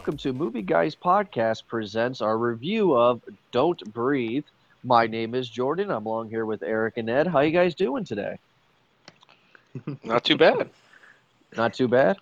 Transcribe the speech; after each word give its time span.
welcome 0.00 0.16
to 0.16 0.32
Movie 0.32 0.62
Guys 0.62 0.96
Podcast 0.96 1.66
presents 1.66 2.22
our 2.22 2.38
review 2.38 2.96
of 2.96 3.20
Don't 3.52 3.92
Breathe. 3.92 4.46
My 4.82 5.06
name 5.06 5.34
is 5.34 5.46
Jordan. 5.46 5.90
I'm 5.90 6.06
along 6.06 6.30
here 6.30 6.46
with 6.46 6.62
Eric 6.62 6.96
and 6.96 7.10
Ed. 7.10 7.26
How 7.26 7.40
you 7.40 7.50
guys 7.50 7.74
doing 7.74 8.04
today? 8.04 8.38
Not 10.02 10.24
too 10.24 10.38
bad. 10.38 10.70
Not 11.54 11.74
too 11.74 11.86
bad. 11.86 12.16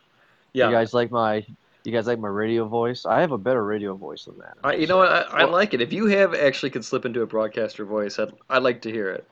Yeah, 0.55 0.67
You 0.67 0.75
guys 0.75 0.93
like 0.93 1.13
my 1.13 1.47
you 1.85 1.93
guys 1.93 2.09
like 2.09 2.19
my 2.19 2.27
radio 2.27 2.65
voice? 2.67 3.07
I 3.07 3.21
have 3.21 3.31
a 3.31 3.39
better 3.39 3.65
radio 3.65 3.95
voice 3.95 4.25
than 4.25 4.39
that. 4.39 4.57
I, 4.65 4.73
you 4.75 4.89
know 4.89 4.97
what? 4.97 5.13
I, 5.13 5.43
I 5.43 5.45
like 5.45 5.73
it. 5.73 5.81
If 5.81 5.93
you 5.93 6.07
have 6.07 6.35
actually 6.35 6.71
could 6.71 6.85
slip 6.85 7.05
into 7.05 7.23
a 7.23 7.27
broadcaster 7.27 7.85
voice, 7.85 8.19
I'd, 8.19 8.33
I'd 8.51 8.65
like 8.65 8.83
to 8.83 8.91
hear 8.91 9.09
it. 9.09 9.25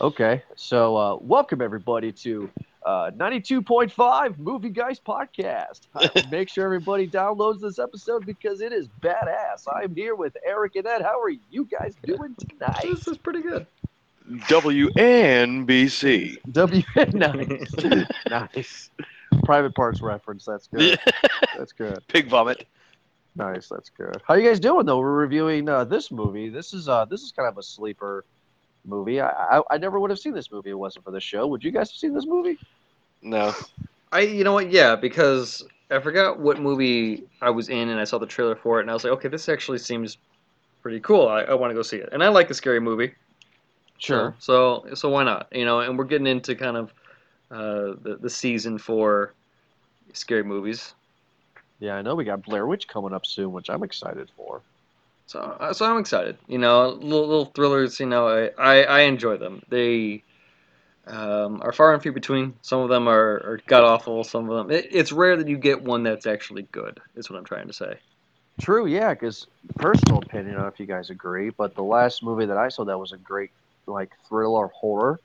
Okay, 0.00 0.44
so 0.54 0.96
uh, 0.96 1.16
welcome 1.16 1.60
everybody 1.60 2.12
to 2.12 2.48
uh, 2.88 3.10
92.5 3.10 4.38
Movie 4.38 4.70
Guys 4.70 4.98
Podcast. 4.98 5.80
Make 6.30 6.48
sure 6.48 6.64
everybody 6.64 7.06
downloads 7.06 7.60
this 7.60 7.78
episode 7.78 8.24
because 8.24 8.62
it 8.62 8.72
is 8.72 8.88
badass. 9.02 9.66
I'm 9.70 9.94
here 9.94 10.14
with 10.14 10.34
Eric 10.42 10.76
and 10.76 10.86
Ed. 10.86 11.02
How 11.02 11.20
are 11.20 11.28
you 11.28 11.66
guys 11.66 11.94
doing 12.02 12.34
tonight? 12.36 12.84
This 12.84 13.06
is 13.06 13.18
pretty 13.18 13.42
good. 13.42 13.66
WNBC. 14.30 16.38
W 16.50 16.82
nice, 17.12 17.74
nice. 18.30 18.90
Private 19.44 19.74
parts 19.74 20.00
reference. 20.00 20.46
That's 20.46 20.66
good. 20.68 20.98
That's 21.58 21.72
good. 21.72 22.02
Pig 22.08 22.30
vomit. 22.30 22.66
Nice. 23.36 23.68
That's 23.68 23.90
good. 23.90 24.22
How 24.26 24.32
you 24.32 24.48
guys 24.48 24.60
doing 24.60 24.86
though? 24.86 24.98
We're 24.98 25.12
reviewing 25.12 25.68
uh, 25.68 25.84
this 25.84 26.10
movie. 26.10 26.48
This 26.48 26.72
is 26.72 26.88
uh, 26.88 27.04
this 27.04 27.22
is 27.22 27.32
kind 27.32 27.48
of 27.48 27.58
a 27.58 27.62
sleeper 27.62 28.24
movie. 28.86 29.20
I, 29.20 29.28
I 29.28 29.62
I 29.72 29.76
never 29.76 30.00
would 30.00 30.08
have 30.08 30.18
seen 30.18 30.32
this 30.32 30.50
movie 30.50 30.70
if 30.70 30.72
it 30.72 30.76
wasn't 30.76 31.04
for 31.04 31.10
the 31.10 31.20
show. 31.20 31.46
Would 31.48 31.62
you 31.62 31.70
guys 31.70 31.90
have 31.90 31.98
seen 31.98 32.14
this 32.14 32.24
movie? 32.24 32.58
No. 33.22 33.54
I, 34.12 34.20
you 34.20 34.44
know 34.44 34.52
what? 34.52 34.70
Yeah, 34.70 34.96
because 34.96 35.62
I 35.90 35.98
forgot 35.98 36.38
what 36.38 36.60
movie 36.60 37.24
I 37.40 37.50
was 37.50 37.68
in, 37.68 37.88
and 37.88 38.00
I 38.00 38.04
saw 38.04 38.18
the 38.18 38.26
trailer 38.26 38.56
for 38.56 38.78
it, 38.78 38.82
and 38.82 38.90
I 38.90 38.94
was 38.94 39.04
like, 39.04 39.12
okay, 39.14 39.28
this 39.28 39.48
actually 39.48 39.78
seems 39.78 40.18
pretty 40.82 41.00
cool. 41.00 41.28
I, 41.28 41.42
I 41.42 41.54
want 41.54 41.70
to 41.70 41.74
go 41.74 41.82
see 41.82 41.98
it, 41.98 42.08
and 42.12 42.22
I 42.22 42.28
like 42.28 42.50
a 42.50 42.54
scary 42.54 42.80
movie. 42.80 43.14
So, 44.00 44.32
so 44.38 44.86
so 44.94 45.08
why 45.08 45.24
not? 45.24 45.48
You 45.52 45.64
know, 45.64 45.80
and 45.80 45.98
we're 45.98 46.04
getting 46.04 46.26
into 46.26 46.54
kind 46.54 46.76
of 46.76 46.92
uh, 47.50 47.96
the 48.02 48.18
the 48.20 48.30
season 48.30 48.78
for 48.78 49.34
scary 50.12 50.44
movies. 50.44 50.94
Yeah, 51.80 51.94
I 51.94 52.02
know 52.02 52.14
we 52.14 52.24
got 52.24 52.42
Blair 52.42 52.66
Witch 52.66 52.88
coming 52.88 53.12
up 53.12 53.26
soon, 53.26 53.52
which 53.52 53.70
I'm 53.70 53.82
excited 53.82 54.30
for. 54.36 54.60
So, 55.26 55.40
uh, 55.40 55.72
so 55.72 55.84
I'm 55.84 55.98
excited. 55.98 56.38
You 56.46 56.58
know, 56.58 56.88
little, 56.88 57.26
little 57.26 57.44
thrillers. 57.46 58.00
You 58.00 58.06
know, 58.06 58.28
I, 58.28 58.50
I, 58.58 58.82
I 58.82 59.00
enjoy 59.00 59.36
them. 59.36 59.62
They 59.68 60.22
um, 61.08 61.60
are 61.62 61.72
far 61.72 61.92
and 61.92 62.02
few 62.02 62.12
between. 62.12 62.54
Some 62.62 62.80
of 62.80 62.88
them 62.88 63.08
are, 63.08 63.34
are 63.44 63.60
god 63.66 63.84
awful. 63.84 64.24
Some 64.24 64.48
of 64.50 64.56
them. 64.56 64.76
It, 64.76 64.88
it's 64.90 65.12
rare 65.12 65.36
that 65.36 65.48
you 65.48 65.56
get 65.56 65.82
one 65.82 66.02
that's 66.02 66.26
actually 66.26 66.62
good. 66.72 67.00
Is 67.16 67.30
what 67.30 67.38
I'm 67.38 67.44
trying 67.44 67.66
to 67.66 67.72
say. 67.72 67.98
True, 68.60 68.86
yeah, 68.86 69.14
because 69.14 69.46
personal 69.76 70.18
opinion, 70.18 70.50
I 70.50 70.54
don't 70.54 70.62
know 70.62 70.68
if 70.68 70.80
you 70.80 70.86
guys 70.86 71.10
agree, 71.10 71.50
but 71.50 71.74
the 71.74 71.82
last 71.82 72.22
movie 72.22 72.46
that 72.46 72.56
I 72.56 72.68
saw 72.68 72.84
that 72.84 72.98
was 72.98 73.12
a 73.12 73.16
great 73.16 73.50
like 73.86 74.10
thriller 74.28 74.68
horror 74.68 75.20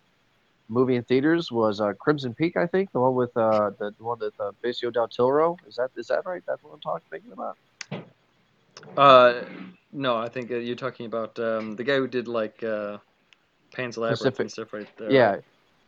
movie 0.70 0.96
in 0.96 1.04
theaters 1.04 1.52
was 1.52 1.82
uh, 1.82 1.94
Crimson 1.94 2.34
Peak, 2.34 2.58
I 2.58 2.68
think, 2.68 2.92
the 2.92 3.00
one 3.00 3.16
with 3.16 3.36
uh, 3.36 3.72
the, 3.80 3.92
the 3.98 4.04
one 4.04 4.20
with 4.20 4.34
uh, 4.40 4.52
Benicio 4.64 4.92
del 4.92 5.08
Toro. 5.08 5.58
Is 5.68 5.76
that 5.76 5.90
is 5.96 6.08
that 6.08 6.26
right? 6.26 6.44
That's 6.48 6.64
what 6.64 6.74
I'm 6.74 6.80
talking 6.80 7.06
thinking 7.10 7.32
about. 7.32 7.58
Uh, 8.98 9.44
no, 9.92 10.18
I 10.18 10.30
think 10.30 10.52
uh, 10.52 10.56
you're 10.56 10.76
talking 10.76 11.06
about 11.06 11.38
um, 11.40 11.76
the 11.76 11.84
guy 11.84 11.98
who 11.98 12.08
did 12.08 12.28
like 12.28 12.64
uh, 12.64 12.98
Pan's 13.74 13.98
Labyrinth 13.98 14.20
Pacific- 14.20 14.40
and 14.40 14.52
stuff 14.52 14.74
right 14.74 14.98
there. 14.98 15.12
Yeah, 15.12 15.38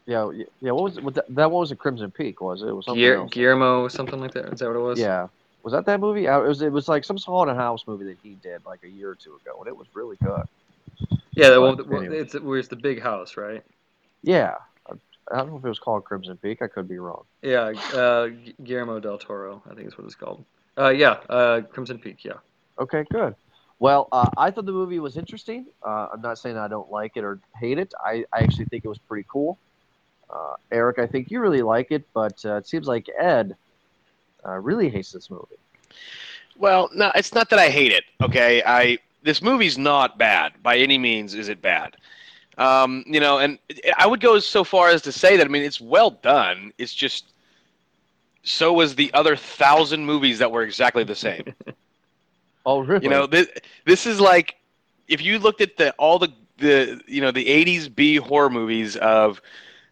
yeah, 0.06 0.30
yeah. 0.62 0.72
What 0.72 0.84
was? 0.84 1.02
What 1.02 1.14
that, 1.16 1.26
that 1.36 1.52
one 1.52 1.62
was 1.62 1.72
a 1.72 1.76
Crimson 1.76 2.12
Peak, 2.12 2.42
was 2.42 2.62
it? 2.62 2.68
It 2.68 2.74
was 2.74 2.86
something 2.86 3.02
Guillermo, 3.02 3.22
else. 3.24 3.32
Guillermo, 3.32 3.88
something 3.88 4.20
like 4.20 4.32
that. 4.34 4.54
Is 4.54 4.60
that 4.60 4.68
what 4.68 4.76
it 4.76 4.80
was? 4.80 5.00
Yeah. 5.00 5.28
Was 5.64 5.74
that 5.74 5.86
that 5.86 6.00
movie? 6.00 6.28
Uh, 6.28 6.42
It 6.42 6.48
was. 6.48 6.62
It 6.62 6.72
was 6.72 6.88
like 6.88 7.04
some 7.04 7.18
haunted 7.18 7.56
house 7.56 7.84
movie 7.88 8.06
that 8.06 8.18
he 8.22 8.36
did 8.44 8.66
like 8.66 8.84
a 8.84 8.90
year 8.90 9.10
or 9.10 9.16
two 9.16 9.36
ago, 9.36 9.58
and 9.60 9.68
it 9.68 9.76
was 9.76 9.88
really 9.94 10.18
good. 10.24 10.44
Yeah, 11.36 11.50
that 11.50 11.60
one. 11.62 11.78
well, 11.88 12.02
anyway. 12.02 12.20
It's 12.20 12.40
where 12.40 12.60
it's 12.60 12.68
the 12.68 12.76
big 12.76 13.02
house, 13.02 13.36
right? 13.36 13.64
Yeah. 14.24 14.56
I, 14.88 14.94
I 15.32 15.38
don't 15.38 15.50
know 15.50 15.58
if 15.58 15.66
it 15.66 15.70
was 15.70 15.80
called 15.80 16.06
Crimson 16.06 16.38
Peak. 16.38 16.62
I 16.62 16.68
could 16.68 16.88
be 16.88 16.98
wrong. 17.00 17.24
Yeah, 17.42 17.74
uh, 17.94 18.30
Guillermo 18.64 19.00
del 19.00 19.18
Toro, 19.18 19.62
I 19.70 19.74
think 19.74 19.88
is 19.88 19.98
what 19.98 20.06
it's 20.06 20.16
called. 20.16 20.46
Uh, 20.78 20.90
yeah, 20.90 21.18
uh, 21.30 21.62
Crimson 21.62 21.98
Peak. 22.00 22.24
Yeah. 22.24 22.34
Okay, 22.80 23.06
good. 23.12 23.36
Well, 23.80 24.08
uh, 24.12 24.30
I 24.38 24.52
thought 24.52 24.66
the 24.66 24.72
movie 24.72 25.00
was 25.00 25.18
interesting. 25.18 25.66
Uh, 25.86 26.08
I'm 26.14 26.22
not 26.22 26.38
saying 26.38 26.58
I 26.58 26.68
don't 26.68 26.90
like 26.92 27.18
it 27.18 27.24
or 27.24 27.40
hate 27.60 27.78
it. 27.80 27.94
I, 28.04 28.24
I 28.32 28.40
actually 28.44 28.66
think 28.66 28.86
it 28.86 28.88
was 28.88 28.98
pretty 29.00 29.26
cool. 29.30 29.58
Uh, 30.30 30.56
Eric, 30.72 31.00
I 31.00 31.08
think 31.08 31.32
you 31.32 31.40
really 31.40 31.62
like 31.62 31.92
it, 31.92 32.04
but 32.14 32.44
uh, 32.46 32.56
it 32.56 32.68
seems 32.68 32.88
like 32.88 33.10
Ed 33.18 33.56
uh, 34.46 34.58
really 34.60 34.90
hates 34.90 35.12
this 35.12 35.30
movie. 35.30 35.58
Well, 36.58 36.90
no, 36.94 37.12
it's 37.16 37.34
not 37.34 37.50
that 37.50 37.60
I 37.60 37.70
hate 37.70 37.92
it. 37.92 38.04
Okay, 38.22 38.64
I 38.66 38.98
this 39.24 39.42
movie's 39.42 39.78
not 39.78 40.18
bad 40.18 40.54
by 40.62 40.78
any 40.78 40.98
means. 40.98 41.34
Is 41.34 41.50
it 41.50 41.62
bad? 41.62 41.98
Um, 42.58 43.04
you 43.06 43.20
know, 43.20 43.40
and 43.40 43.60
I 43.98 44.08
would 44.08 44.22
go 44.22 44.40
so 44.40 44.64
far 44.64 44.90
as 44.90 45.02
to 45.04 45.12
say 45.12 45.36
that 45.38 45.46
I 45.46 45.50
mean 45.50 45.64
it's 45.64 45.82
well 45.82 46.12
done. 46.12 46.72
It's 46.78 46.94
just 46.94 47.26
so 48.44 48.72
was 48.72 48.96
the 48.96 49.12
other 49.14 49.36
thousand 49.36 50.06
movies 50.06 50.40
that 50.40 50.52
were 50.52 50.64
exactly 50.64 51.04
the 51.04 51.16
same. 51.16 51.44
Oh, 52.66 52.80
really? 52.80 53.04
You 53.04 53.10
know, 53.10 53.28
this 53.28 53.48
this 53.86 54.06
is 54.08 54.20
like 54.20 54.56
if 55.08 55.22
you 55.22 55.38
looked 55.38 55.62
at 55.62 55.78
the 55.78 55.92
all 56.00 56.18
the 56.18 56.34
the 56.58 57.00
you 57.08 57.22
know 57.22 57.32
the 57.32 57.46
'80s 57.46 57.94
B 57.94 58.16
horror 58.16 58.50
movies 58.50 58.96
of 58.96 59.40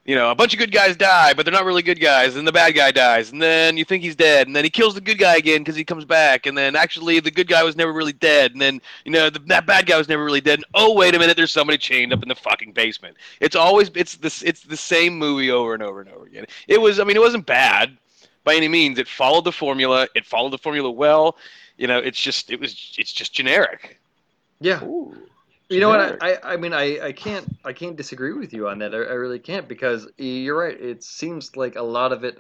you 0.06 0.16
know 0.16 0.32
a 0.32 0.36
bunch 0.36 0.54
of 0.54 0.60
good 0.60 0.72
guys 0.72 0.96
die, 0.98 1.34
but 1.34 1.46
they're 1.46 1.54
not 1.54 1.66
really 1.66 1.82
good 1.82 2.00
guys, 2.00 2.36
and 2.36 2.48
the 2.48 2.52
bad 2.52 2.76
guy 2.76 2.92
dies, 2.92 3.32
and 3.32 3.42
then 3.42 3.78
you 3.78 3.86
think 3.86 4.04
he's 4.04 4.16
dead, 4.16 4.48
and 4.48 4.56
then 4.56 4.64
he 4.64 4.70
kills 4.70 4.96
the 4.96 5.02
good 5.02 5.18
guy 5.18 5.38
again 5.38 5.60
because 5.60 5.76
he 5.76 5.84
comes 5.84 6.06
back, 6.06 6.46
and 6.46 6.58
then 6.58 6.76
actually 6.76 7.20
the 7.20 7.32
good 7.32 7.48
guy 7.48 7.64
was 7.64 7.76
never 7.76 7.94
really 7.94 8.14
dead, 8.14 8.52
and 8.52 8.62
then 8.62 8.82
you 9.06 9.12
know 9.12 9.30
the, 9.30 9.40
that 9.40 9.66
bad 9.66 9.86
guy 9.86 9.98
was 9.98 10.10
never 10.10 10.24
really 10.24 10.42
dead. 10.42 10.60
And, 10.60 10.66
oh 10.74 10.94
wait 10.94 11.16
a 11.16 11.20
minute, 11.20 11.38
there's 11.38 11.52
somebody 11.52 11.78
chained 11.78 12.14
up 12.14 12.22
in 12.22 12.30
the 12.30 12.36
fucking 12.36 12.74
basement. 12.74 13.18
It's 13.40 13.56
always 13.56 13.90
it's 13.96 14.18
this 14.18 14.42
it's 14.44 14.62
the 14.62 14.78
same 14.78 15.18
movie 15.18 15.52
over 15.52 15.74
and 15.74 15.84
over 15.84 16.02
and 16.02 16.10
over 16.10 16.26
again. 16.26 16.46
It 16.68 16.82
was 16.82 17.00
I 17.00 17.04
mean 17.04 17.16
it 17.16 17.22
wasn't 17.22 17.46
bad 17.46 17.98
by 18.44 18.56
any 18.56 18.68
means. 18.68 19.00
It 19.00 19.08
followed 19.08 19.46
the 19.46 19.52
formula. 19.52 20.08
It 20.16 20.26
followed 20.26 20.52
the 20.52 20.58
formula 20.58 20.92
well 20.92 21.38
you 21.78 21.88
know 21.88 21.98
it's 21.98 22.20
just 22.20 22.52
it 22.52 22.60
was 22.60 22.94
it's 22.98 23.12
just 23.12 23.34
generic 23.34 24.00
Yeah. 24.60 24.84
Ooh, 24.84 25.16
You 25.70 25.80
know 25.80 25.90
what? 25.90 26.22
I, 26.22 26.38
I, 26.44 26.58
mean, 26.58 26.74
I, 26.74 27.08
I 27.08 27.12
can't 27.12 27.46
I 27.64 27.74
can't 27.74 27.96
disagree 27.96 28.34
with 28.34 28.54
you 28.54 28.68
on 28.68 28.80
that. 28.80 28.94
I, 28.94 28.98
I 28.98 29.14
really 29.14 29.40
can't 29.40 29.68
because 29.68 30.08
you're 30.18 30.58
right. 30.58 30.80
It 30.80 31.04
seems 31.04 31.56
like 31.56 31.76
a 31.76 31.82
lot 31.82 32.12
of 32.12 32.24
it, 32.24 32.40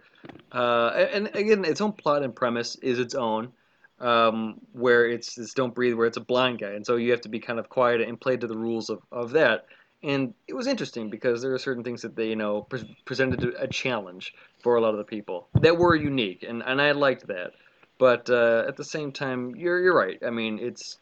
uh, 0.52 0.90
and, 0.96 1.28
and 1.28 1.36
again, 1.36 1.66
its 1.66 1.82
own 1.82 1.94
plot 1.94 2.24
and 2.24 2.36
premise 2.36 2.76
is 2.78 3.00
its 3.00 3.16
own, 3.16 3.52
um, 4.00 4.60
where 4.74 5.08
it's 5.08 5.36
this 5.36 5.54
don't 5.54 5.74
breathe, 5.74 5.96
where 5.96 6.06
it's 6.06 6.18
a 6.18 6.22
blind 6.22 6.60
guy, 6.60 6.72
and 6.72 6.86
so 6.86 6.98
you 6.98 7.12
have 7.12 7.22
to 7.22 7.30
be 7.30 7.40
kind 7.40 7.60
of 7.60 7.70
quiet 7.70 8.02
and 8.02 8.20
play 8.20 8.38
to 8.38 8.48
the 8.48 8.58
rules 8.58 8.90
of, 8.90 9.00
of 9.12 9.32
that. 9.32 9.66
And 10.04 10.34
it 10.50 10.54
was 10.54 10.68
interesting 10.68 11.10
because 11.10 11.42
there 11.42 11.54
are 11.54 11.60
certain 11.60 11.84
things 11.84 12.02
that 12.02 12.16
they 12.16 12.28
you 12.28 12.36
know 12.36 12.64
pre- 12.64 12.98
presented 13.06 13.56
a 13.58 13.68
challenge 13.68 14.36
for 14.62 14.76
a 14.76 14.82
lot 14.82 14.90
of 14.90 14.98
the 14.98 15.06
people 15.06 15.48
that 15.62 15.78
were 15.78 15.96
unique, 15.96 16.44
and, 16.48 16.62
and 16.66 16.82
I 16.82 16.92
liked 16.92 17.28
that. 17.28 17.54
But 18.00 18.30
uh, 18.30 18.66
at 18.68 18.76
the 18.76 18.84
same 18.84 19.12
time, 19.12 19.56
you're 19.56 19.80
you're 19.80 19.96
right. 19.96 20.20
I 20.26 20.30
mean, 20.30 20.60
it's 20.60 20.98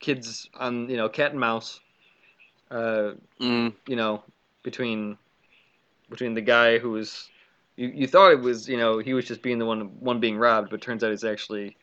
kids 0.00 0.48
on 0.54 0.88
you 0.88 0.96
know 0.96 1.08
cat 1.08 1.30
and 1.30 1.40
mouse 1.40 1.80
uh, 2.70 3.12
mm. 3.40 3.72
you 3.86 3.96
know 3.96 4.22
between 4.62 5.16
between 6.10 6.34
the 6.34 6.40
guy 6.40 6.78
who 6.78 6.90
was 6.90 7.28
you, 7.76 7.88
you 7.88 8.06
thought 8.06 8.32
it 8.32 8.40
was 8.40 8.68
you 8.68 8.76
know 8.76 8.98
he 8.98 9.14
was 9.14 9.24
just 9.24 9.42
being 9.42 9.58
the 9.58 9.66
one 9.66 9.82
one 10.00 10.20
being 10.20 10.36
robbed 10.36 10.70
but 10.70 10.80
turns 10.80 11.02
out 11.02 11.10
he's 11.10 11.24
actually 11.24 11.76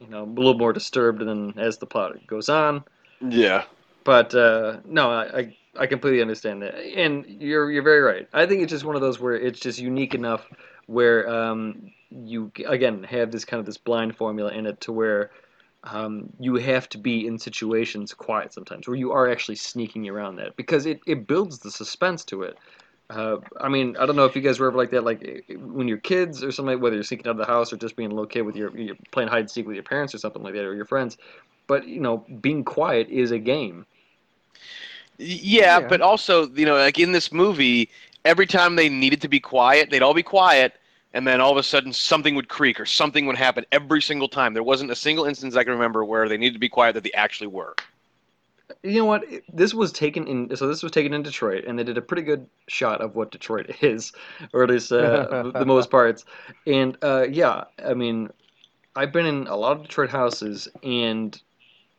you 0.00 0.08
know 0.08 0.24
a 0.24 0.26
little 0.26 0.58
more 0.58 0.72
disturbed 0.72 1.20
than 1.20 1.58
as 1.58 1.78
the 1.78 1.86
plot 1.86 2.14
goes 2.26 2.48
on. 2.48 2.84
Yeah. 3.20 3.64
But 4.04 4.34
uh, 4.34 4.78
no 4.84 5.10
I, 5.10 5.38
I 5.38 5.56
I 5.78 5.86
completely 5.86 6.22
understand 6.22 6.62
that. 6.62 6.74
And 6.74 7.26
you're 7.26 7.70
you're 7.70 7.82
very 7.82 8.00
right. 8.00 8.28
I 8.32 8.46
think 8.46 8.62
it's 8.62 8.70
just 8.70 8.84
one 8.84 8.94
of 8.96 9.02
those 9.02 9.20
where 9.20 9.34
it's 9.34 9.60
just 9.60 9.78
unique 9.78 10.14
enough 10.14 10.48
where 10.86 11.28
um, 11.28 11.90
you 12.10 12.52
again 12.66 13.02
have 13.04 13.30
this 13.32 13.44
kind 13.44 13.60
of 13.60 13.66
this 13.66 13.78
blind 13.78 14.16
formula 14.16 14.52
in 14.52 14.66
it 14.66 14.80
to 14.82 14.92
where 14.92 15.30
um, 15.86 16.30
you 16.40 16.56
have 16.56 16.88
to 16.90 16.98
be 16.98 17.26
in 17.26 17.38
situations 17.38 18.14
quiet 18.14 18.52
sometimes 18.54 18.88
where 18.88 18.96
you 18.96 19.12
are 19.12 19.30
actually 19.30 19.56
sneaking 19.56 20.08
around 20.08 20.36
that 20.36 20.56
because 20.56 20.86
it, 20.86 21.00
it 21.06 21.26
builds 21.26 21.60
the 21.60 21.70
suspense 21.70 22.24
to 22.26 22.42
it. 22.42 22.58
Uh, 23.10 23.38
I 23.60 23.68
mean, 23.68 23.96
I 23.98 24.06
don't 24.06 24.16
know 24.16 24.24
if 24.26 24.36
you 24.36 24.42
guys 24.42 24.60
were 24.60 24.68
ever 24.68 24.76
like 24.78 24.90
that, 24.90 25.04
like 25.04 25.22
eh, 25.26 25.54
when 25.56 25.88
you're 25.88 25.98
kids 25.98 26.42
or 26.44 26.52
something, 26.52 26.80
whether 26.80 26.96
you're 26.96 27.04
sneaking 27.04 27.28
out 27.28 27.32
of 27.32 27.38
the 27.38 27.46
house 27.46 27.72
or 27.72 27.76
just 27.76 27.96
being 27.96 28.10
a 28.10 28.14
little 28.14 28.26
kid 28.26 28.42
with 28.42 28.56
your, 28.56 28.76
you're 28.76 28.96
playing 29.12 29.28
hide 29.28 29.40
and 29.40 29.50
seek 29.50 29.66
with 29.66 29.74
your 29.76 29.84
parents 29.84 30.14
or 30.14 30.18
something 30.18 30.42
like 30.42 30.54
that 30.54 30.64
or 30.64 30.74
your 30.74 30.84
friends. 30.86 31.16
But 31.68 31.86
you 31.86 32.00
know, 32.00 32.18
being 32.40 32.64
quiet 32.64 33.08
is 33.08 33.30
a 33.32 33.38
game. 33.38 33.86
yeah, 35.18 35.80
Yeah. 35.80 35.88
but 35.88 36.00
also 36.00 36.48
you 36.50 36.66
know 36.66 36.76
like 36.76 36.98
in 36.98 37.12
this 37.12 37.32
movie 37.32 37.90
every 38.24 38.46
time 38.46 38.76
they 38.76 38.88
needed 38.88 39.20
to 39.22 39.28
be 39.28 39.40
quiet 39.40 39.90
they'd 39.90 40.02
all 40.02 40.14
be 40.14 40.22
quiet 40.22 40.74
and 41.14 41.26
then 41.26 41.40
all 41.40 41.52
of 41.52 41.56
a 41.56 41.62
sudden 41.62 41.92
something 41.92 42.34
would 42.34 42.48
creak 42.48 42.78
or 42.78 42.86
something 42.86 43.26
would 43.26 43.36
happen 43.36 43.64
every 43.72 44.02
single 44.02 44.28
time. 44.28 44.54
There 44.54 44.62
wasn't 44.62 44.90
a 44.90 44.96
single 44.96 45.24
instance 45.24 45.56
I 45.56 45.64
can 45.64 45.72
remember 45.72 46.04
where 46.04 46.28
they 46.28 46.36
needed 46.36 46.54
to 46.54 46.60
be 46.60 46.68
quiet 46.68 46.94
that 46.94 47.04
they 47.04 47.12
actually 47.12 47.48
were. 47.48 47.74
You 48.82 48.98
know 48.98 49.04
what? 49.04 49.24
This 49.52 49.74
was 49.74 49.92
taken 49.92 50.26
in. 50.26 50.56
So 50.56 50.66
this 50.66 50.82
was 50.82 50.92
taken 50.92 51.14
in 51.14 51.22
Detroit, 51.22 51.64
and 51.66 51.78
they 51.78 51.84
did 51.84 51.98
a 51.98 52.02
pretty 52.02 52.22
good 52.22 52.48
shot 52.68 53.00
of 53.00 53.14
what 53.14 53.30
Detroit 53.30 53.76
is, 53.82 54.12
or 54.52 54.64
at 54.64 54.70
least 54.70 54.92
uh, 54.92 55.50
the 55.54 55.64
most 55.66 55.90
parts. 55.90 56.24
And 56.66 56.96
uh, 57.02 57.26
yeah, 57.30 57.64
I 57.84 57.94
mean, 57.94 58.30
I've 58.96 59.12
been 59.12 59.26
in 59.26 59.46
a 59.46 59.56
lot 59.56 59.76
of 59.76 59.82
Detroit 59.82 60.10
houses, 60.10 60.68
and 60.82 61.40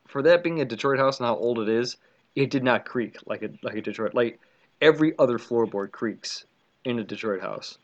for 0.07 0.21
that 0.24 0.44
being 0.44 0.62
a 0.62 0.65
Detroit 0.65 1.00
house 1.00 1.19
and 1.19 1.27
how 1.27 1.38
old 1.38 1.60
it 1.60 1.69
is, 1.69 1.98
it 2.36 2.50
did 2.50 2.63
not 2.63 2.86
creak 2.86 3.18
like 3.25 3.44
a 3.44 3.50
like 3.63 3.75
a 3.75 3.81
Detroit. 3.81 4.13
Like 4.13 4.39
every 4.81 5.13
other 5.18 5.38
floorboard 5.38 5.92
creaks 5.92 6.45
in 6.83 7.00
a 7.00 7.03
Detroit 7.03 7.42
house. 7.42 7.77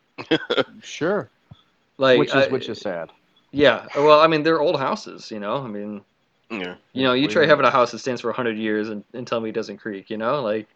Sure. 0.82 1.30
Like 1.98 2.20
which 2.20 2.30
is 2.30 2.36
uh, 2.36 2.48
which 2.50 2.70
is 2.70 2.80
sad. 2.80 3.12
yeah. 3.52 3.86
Well, 3.96 4.20
I 4.20 4.28
mean, 4.28 4.44
they're 4.44 4.62
old 4.62 4.80
houses. 4.80 5.30
You 5.32 5.40
know, 5.40 5.58
I 5.58 5.68
mean. 5.68 6.02
Yeah. 6.52 6.76
You 6.92 7.04
know, 7.04 7.14
you 7.14 7.28
try 7.28 7.48
having 7.48 7.66
a 7.66 7.72
house 7.72 7.92
that 7.92 8.00
stands 8.00 8.22
for 8.22 8.28
100 8.28 8.58
years 8.58 8.90
and, 8.90 9.04
and 9.14 9.26
tell 9.26 9.40
me 9.40 9.50
it 9.50 9.54
doesn't 9.54 9.78
creak, 9.78 10.12
you 10.12 10.18
know? 10.18 10.40
Like, 10.44 10.68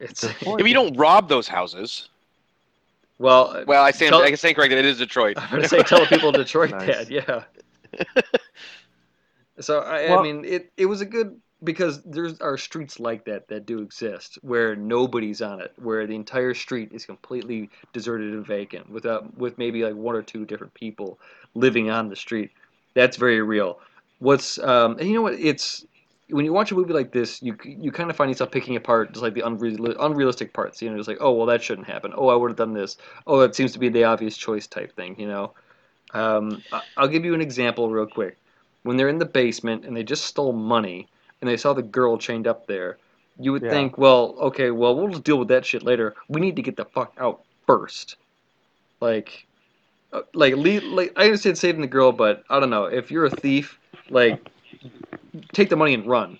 it's. 0.00 0.22
Good 0.26 0.36
point. 0.44 0.60
If 0.60 0.66
you 0.68 0.74
don't 0.74 0.94
rob 0.98 1.30
those 1.30 1.48
houses, 1.48 2.10
Well, 3.18 3.64
well, 3.66 3.82
I 3.82 3.90
stand, 3.90 4.10
Tell- 4.12 4.22
I 4.22 4.28
can 4.28 4.36
stand 4.36 4.56
corrected. 4.56 4.78
It 4.78 4.84
is 4.84 4.98
Detroit. 4.98 5.36
I'm 5.40 5.48
going 5.48 5.62
to 5.62 5.68
say 5.68 5.82
tell 5.82 6.00
the 6.00 6.06
people 6.06 6.28
in 6.28 6.34
Detroit 6.44 6.72
Nice. 6.72 7.08
that, 7.08 7.10
yeah. 7.10 7.44
so, 9.60 9.80
I, 9.80 10.14
I 10.14 10.22
mean, 10.22 10.44
it, 10.44 10.70
it 10.76 10.86
was 10.86 11.00
a 11.00 11.06
good. 11.06 11.40
Because 11.64 12.02
there's 12.02 12.40
are 12.40 12.58
streets 12.58 12.98
like 12.98 13.24
that 13.26 13.46
that 13.48 13.66
do 13.66 13.80
exist 13.80 14.38
where 14.42 14.74
nobody's 14.74 15.40
on 15.40 15.60
it, 15.60 15.72
where 15.76 16.06
the 16.06 16.16
entire 16.16 16.54
street 16.54 16.90
is 16.92 17.06
completely 17.06 17.70
deserted 17.92 18.32
and 18.32 18.46
vacant, 18.46 18.90
without 18.90 19.36
with 19.36 19.58
maybe 19.58 19.84
like 19.84 19.94
one 19.94 20.16
or 20.16 20.22
two 20.22 20.44
different 20.44 20.74
people 20.74 21.20
living 21.54 21.88
on 21.88 22.08
the 22.08 22.16
street. 22.16 22.50
That's 22.94 23.16
very 23.16 23.40
real. 23.42 23.78
What's 24.18 24.58
um, 24.58 24.98
and 24.98 25.08
you 25.08 25.14
know 25.14 25.22
what? 25.22 25.34
It's 25.34 25.84
when 26.30 26.44
you 26.44 26.52
watch 26.52 26.72
a 26.72 26.74
movie 26.74 26.92
like 26.92 27.12
this, 27.12 27.42
you 27.42 27.56
you 27.64 27.92
kind 27.92 28.10
of 28.10 28.16
find 28.16 28.30
yourself 28.30 28.50
picking 28.50 28.76
apart 28.76 29.12
just 29.12 29.22
like 29.22 29.34
the 29.34 29.46
unreal, 29.46 29.94
unrealistic 30.00 30.52
parts. 30.52 30.80
You 30.80 30.90
know, 30.90 30.96
just 30.96 31.08
like, 31.08 31.18
oh 31.20 31.32
well, 31.32 31.46
that 31.46 31.62
shouldn't 31.62 31.86
happen. 31.86 32.12
Oh, 32.16 32.28
I 32.28 32.34
would 32.34 32.50
have 32.50 32.56
done 32.56 32.72
this. 32.72 32.96
Oh, 33.26 33.40
that 33.40 33.54
seems 33.54 33.72
to 33.72 33.78
be 33.78 33.88
the 33.88 34.04
obvious 34.04 34.36
choice 34.36 34.66
type 34.66 34.94
thing. 34.96 35.14
You 35.18 35.28
know, 35.28 35.52
um, 36.14 36.62
I'll 36.96 37.08
give 37.08 37.24
you 37.24 37.34
an 37.34 37.40
example 37.40 37.90
real 37.90 38.06
quick. 38.06 38.38
When 38.82 38.96
they're 38.96 39.08
in 39.08 39.18
the 39.18 39.26
basement 39.26 39.84
and 39.84 39.96
they 39.96 40.02
just 40.02 40.24
stole 40.24 40.52
money 40.52 41.08
and 41.42 41.50
they 41.50 41.56
saw 41.58 41.74
the 41.74 41.82
girl 41.82 42.16
chained 42.16 42.46
up 42.46 42.66
there, 42.66 42.96
you 43.38 43.52
would 43.52 43.62
Yeah. 43.62 43.70
think, 43.70 43.98
well, 43.98 44.36
okay, 44.40 44.70
well, 44.70 44.94
we'll 44.94 45.08
just 45.08 45.24
deal 45.24 45.38
with 45.38 45.48
that 45.48 45.66
shit 45.66 45.82
later. 45.82 46.14
We 46.28 46.40
need 46.40 46.56
to 46.56 46.62
get 46.62 46.76
the 46.76 46.84
fuck 46.84 47.12
out 47.18 47.42
first. 47.66 48.16
Like, 49.00 49.46
uh, 50.12 50.22
like, 50.32 50.54
leave, 50.54 50.84
like 50.84 51.12
I 51.16 51.24
understand 51.24 51.58
saving 51.58 51.80
the 51.80 51.88
girl, 51.88 52.12
but 52.12 52.44
I 52.48 52.60
don't 52.60 52.70
know. 52.70 52.84
If 52.84 53.10
you're 53.10 53.26
a 53.26 53.30
thief, 53.30 53.78
like, 54.08 54.48
take 55.52 55.68
the 55.68 55.76
money 55.76 55.94
and 55.94 56.06
run. 56.06 56.38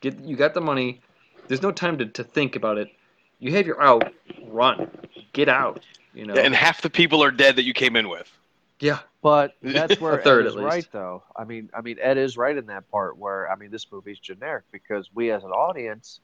Get 0.00 0.18
you 0.20 0.36
got 0.36 0.54
the 0.54 0.62
money. 0.62 1.00
There's 1.48 1.60
no 1.60 1.72
time 1.72 1.98
to, 1.98 2.06
to 2.06 2.24
think 2.24 2.56
about 2.56 2.78
it. 2.78 2.90
You 3.38 3.52
have 3.52 3.66
your 3.66 3.82
out. 3.82 4.14
Run. 4.46 4.90
Get 5.34 5.48
out. 5.48 5.84
You 6.14 6.24
know. 6.24 6.34
And 6.34 6.54
half 6.54 6.80
the 6.80 6.88
people 6.88 7.22
are 7.22 7.30
dead 7.30 7.56
that 7.56 7.64
you 7.64 7.74
came 7.74 7.96
in 7.96 8.08
with. 8.08 8.32
Yeah. 8.80 9.00
But 9.22 9.54
that's 9.62 10.00
where 10.00 10.26
Ed 10.26 10.46
is 10.46 10.56
right, 10.56 10.86
though. 10.92 11.22
I 11.36 11.44
mean, 11.44 11.70
I 11.74 11.82
mean, 11.82 11.98
Ed 12.00 12.18
is 12.18 12.36
right 12.36 12.56
in 12.56 12.66
that 12.66 12.90
part 12.90 13.16
where 13.16 13.50
I 13.50 13.56
mean, 13.56 13.70
this 13.70 13.86
movie's 13.92 14.18
generic 14.18 14.64
because 14.72 15.10
we 15.14 15.30
as 15.30 15.44
an 15.44 15.50
audience 15.50 16.20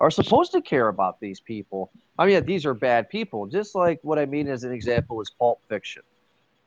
are 0.00 0.10
supposed 0.10 0.52
to 0.52 0.62
care 0.62 0.88
about 0.88 1.20
these 1.20 1.40
people. 1.40 1.90
I 2.18 2.26
mean, 2.26 2.44
these 2.46 2.64
are 2.64 2.74
bad 2.74 3.10
people. 3.10 3.46
Just 3.46 3.74
like 3.74 4.00
what 4.02 4.18
I 4.18 4.26
mean 4.26 4.48
as 4.48 4.64
an 4.64 4.72
example 4.72 5.20
is 5.20 5.30
Pulp 5.30 5.60
Fiction. 5.68 6.02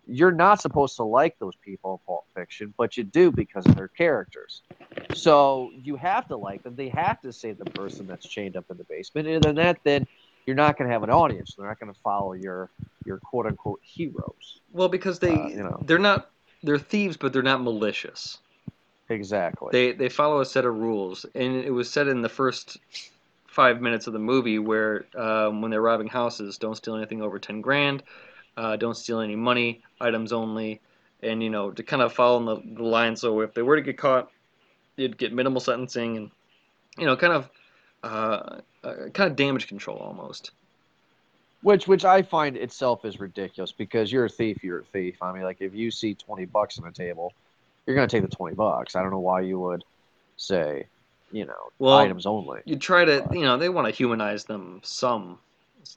You're 0.05 0.31
not 0.31 0.61
supposed 0.61 0.97
to 0.97 1.03
like 1.03 1.39
those 1.39 1.55
people 1.55 1.93
in 1.93 1.99
Pulp 2.05 2.25
Fiction, 2.35 2.73
but 2.77 2.97
you 2.97 3.03
do 3.03 3.31
because 3.31 3.65
of 3.65 3.75
their 3.75 3.87
characters. 3.87 4.61
So 5.13 5.71
you 5.81 5.95
have 5.95 6.27
to 6.27 6.35
like 6.35 6.61
them. 6.61 6.75
They 6.75 6.89
have 6.89 7.21
to 7.21 7.31
save 7.31 7.57
the 7.57 7.65
person 7.65 8.05
that's 8.05 8.27
chained 8.27 8.57
up 8.57 8.65
in 8.69 8.77
the 8.77 8.83
basement, 8.83 9.27
and 9.27 9.41
then 9.41 9.55
that, 9.55 9.79
then 9.83 10.05
you're 10.45 10.55
not 10.55 10.77
going 10.77 10.87
to 10.87 10.93
have 10.93 11.03
an 11.03 11.09
audience. 11.09 11.55
They're 11.55 11.67
not 11.67 11.79
going 11.79 11.93
to 11.93 11.99
follow 12.01 12.33
your 12.33 12.69
your 13.05 13.17
quote 13.19 13.45
unquote 13.45 13.79
heroes. 13.83 14.59
Well, 14.71 14.89
because 14.89 15.19
they 15.19 15.33
Uh, 15.33 15.47
you 15.47 15.63
know. 15.63 15.81
they're 15.85 15.99
not 15.99 16.29
they're 16.63 16.79
thieves, 16.79 17.17
but 17.17 17.33
they're 17.33 17.41
not 17.41 17.61
malicious. 17.61 18.37
Exactly. 19.09 19.69
They 19.71 19.91
they 19.91 20.09
follow 20.09 20.39
a 20.41 20.45
set 20.45 20.65
of 20.65 20.75
rules, 20.75 21.25
and 21.35 21.55
it 21.57 21.71
was 21.71 21.89
said 21.89 22.07
in 22.07 22.21
the 22.21 22.29
first 22.29 22.77
five 23.47 23.81
minutes 23.81 24.07
of 24.07 24.13
the 24.13 24.19
movie 24.19 24.57
where 24.59 25.05
um, 25.15 25.61
when 25.61 25.69
they're 25.69 25.81
robbing 25.81 26.07
houses, 26.07 26.57
don't 26.57 26.75
steal 26.75 26.95
anything 26.95 27.21
over 27.21 27.37
ten 27.37 27.61
grand, 27.61 28.01
uh, 28.57 28.75
don't 28.77 28.95
steal 28.95 29.19
any 29.19 29.35
money, 29.35 29.83
items 29.99 30.31
only, 30.31 30.79
and 31.21 31.43
you 31.43 31.49
know 31.49 31.71
to 31.71 31.83
kind 31.83 32.01
of 32.01 32.13
follow 32.13 32.55
the, 32.55 32.75
the 32.75 32.83
line. 32.83 33.15
So 33.15 33.41
if 33.41 33.53
they 33.53 33.61
were 33.61 33.75
to 33.75 33.81
get 33.81 33.97
caught, 33.97 34.31
you'd 34.95 35.17
get 35.17 35.33
minimal 35.33 35.59
sentencing, 35.59 36.17
and 36.17 36.31
you 36.97 37.05
know 37.05 37.17
kind 37.17 37.33
of 37.33 37.49
uh, 38.03 38.61
uh, 38.83 39.09
kind 39.13 39.29
of 39.29 39.35
damage 39.35 39.67
control 39.67 39.97
almost. 39.97 40.51
Which 41.61 41.87
which 41.87 42.03
I 42.03 42.21
find 42.21 42.57
itself 42.57 43.05
is 43.05 43.19
ridiculous 43.19 43.71
because 43.71 44.11
you're 44.11 44.25
a 44.25 44.29
thief, 44.29 44.63
you're 44.63 44.79
a 44.79 44.83
thief. 44.83 45.15
I 45.21 45.31
mean, 45.31 45.43
like 45.43 45.61
if 45.61 45.73
you 45.73 45.91
see 45.91 46.13
twenty 46.13 46.45
bucks 46.45 46.77
on 46.77 46.83
the 46.83 46.91
table, 46.91 47.33
you're 47.85 47.95
gonna 47.95 48.07
take 48.07 48.21
the 48.21 48.35
twenty 48.35 48.55
bucks. 48.55 48.95
I 48.95 49.01
don't 49.01 49.11
know 49.11 49.19
why 49.19 49.41
you 49.41 49.59
would 49.59 49.83
say, 50.35 50.87
you 51.31 51.45
know, 51.45 51.71
Well, 51.79 51.95
items 51.95 52.25
only. 52.25 52.59
You 52.65 52.75
try 52.75 53.05
to 53.05 53.25
you 53.31 53.41
know 53.41 53.57
they 53.57 53.69
want 53.69 53.87
to 53.87 53.93
humanize 53.93 54.43
them 54.43 54.81
some. 54.83 55.39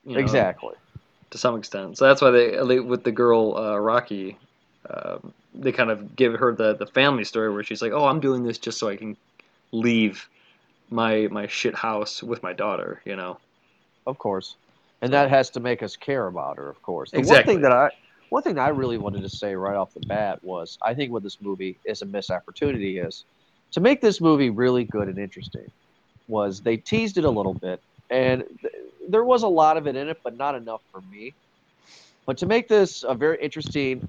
You 0.05 0.15
know, 0.15 0.21
exactly. 0.21 0.75
to 1.31 1.39
some 1.39 1.57
extent. 1.57 1.99
So 1.99 2.07
that's 2.07 2.23
why 2.23 2.31
they 2.31 2.79
with 2.79 3.03
the 3.03 3.13
girl 3.13 3.57
uh, 3.57 3.77
Rocky, 3.77 4.39
um, 4.89 5.33
they 5.53 5.73
kind 5.73 5.91
of 5.91 6.15
give 6.15 6.35
her 6.35 6.55
the 6.55 6.77
the 6.77 6.87
family 6.87 7.25
story 7.25 7.53
where 7.53 7.65
she's 7.65 7.83
like, 7.83 7.93
"Oh, 7.93 8.07
I'm 8.07 8.21
doing 8.21 8.45
this 8.45 8.59
just 8.59 8.79
so 8.79 8.89
I 8.89 8.95
can 8.95 9.17
leave 9.73 10.29
my 10.91 11.29
my 11.31 11.47
shit 11.47 11.75
house 11.75 12.23
with 12.23 12.43
my 12.43 12.53
daughter," 12.53 13.03
you 13.05 13.17
know. 13.17 13.39
Of 14.07 14.19
course. 14.19 14.57
And 15.03 15.13
that 15.13 15.29
has 15.29 15.51
to 15.51 15.61
make 15.61 15.83
us 15.83 15.97
care 15.97 16.27
about 16.27 16.57
her, 16.57 16.69
of 16.69 16.81
course. 16.83 17.11
The 17.11 17.19
Exactly. 17.19 17.55
one 17.55 17.57
thing 17.57 17.63
that 17.63 17.73
I 17.73 17.91
one 18.31 18.43
thing 18.43 18.59
I 18.59 18.69
really 18.69 18.99
wanted 18.99 19.23
to 19.23 19.29
say 19.29 19.55
right 19.55 19.77
off 19.77 19.93
the 19.95 20.01
bat 20.07 20.43
was 20.43 20.79
I 20.83 20.95
think 20.95 21.13
what 21.13 21.23
this 21.23 21.41
movie 21.41 21.79
is 21.85 22.03
a 22.03 22.07
missed 22.07 22.31
opportunity 22.31 22.99
is 22.99 23.25
to 23.73 23.81
make 23.81 24.01
this 24.01 24.21
movie 24.21 24.51
really 24.51 24.85
good 24.85 25.09
and 25.09 25.19
interesting 25.19 25.71
was 26.29 26.61
they 26.61 26.77
teased 26.77 27.19
it 27.19 27.25
a 27.25 27.31
little 27.31 27.55
bit 27.55 27.81
and 28.11 28.45
th- 28.61 28.75
there 29.09 29.23
was 29.23 29.43
a 29.43 29.49
lot 29.49 29.77
of 29.77 29.87
it 29.87 29.97
in 29.97 30.09
it 30.09 30.19
but 30.25 30.37
not 30.37 30.55
enough 30.55 30.83
for 30.91 31.03
me. 31.03 31.35
But 32.27 32.39
to 32.39 32.47
make 32.47 32.69
this 32.69 33.05
a 33.05 33.15
very 33.15 33.39
interesting 33.41 34.03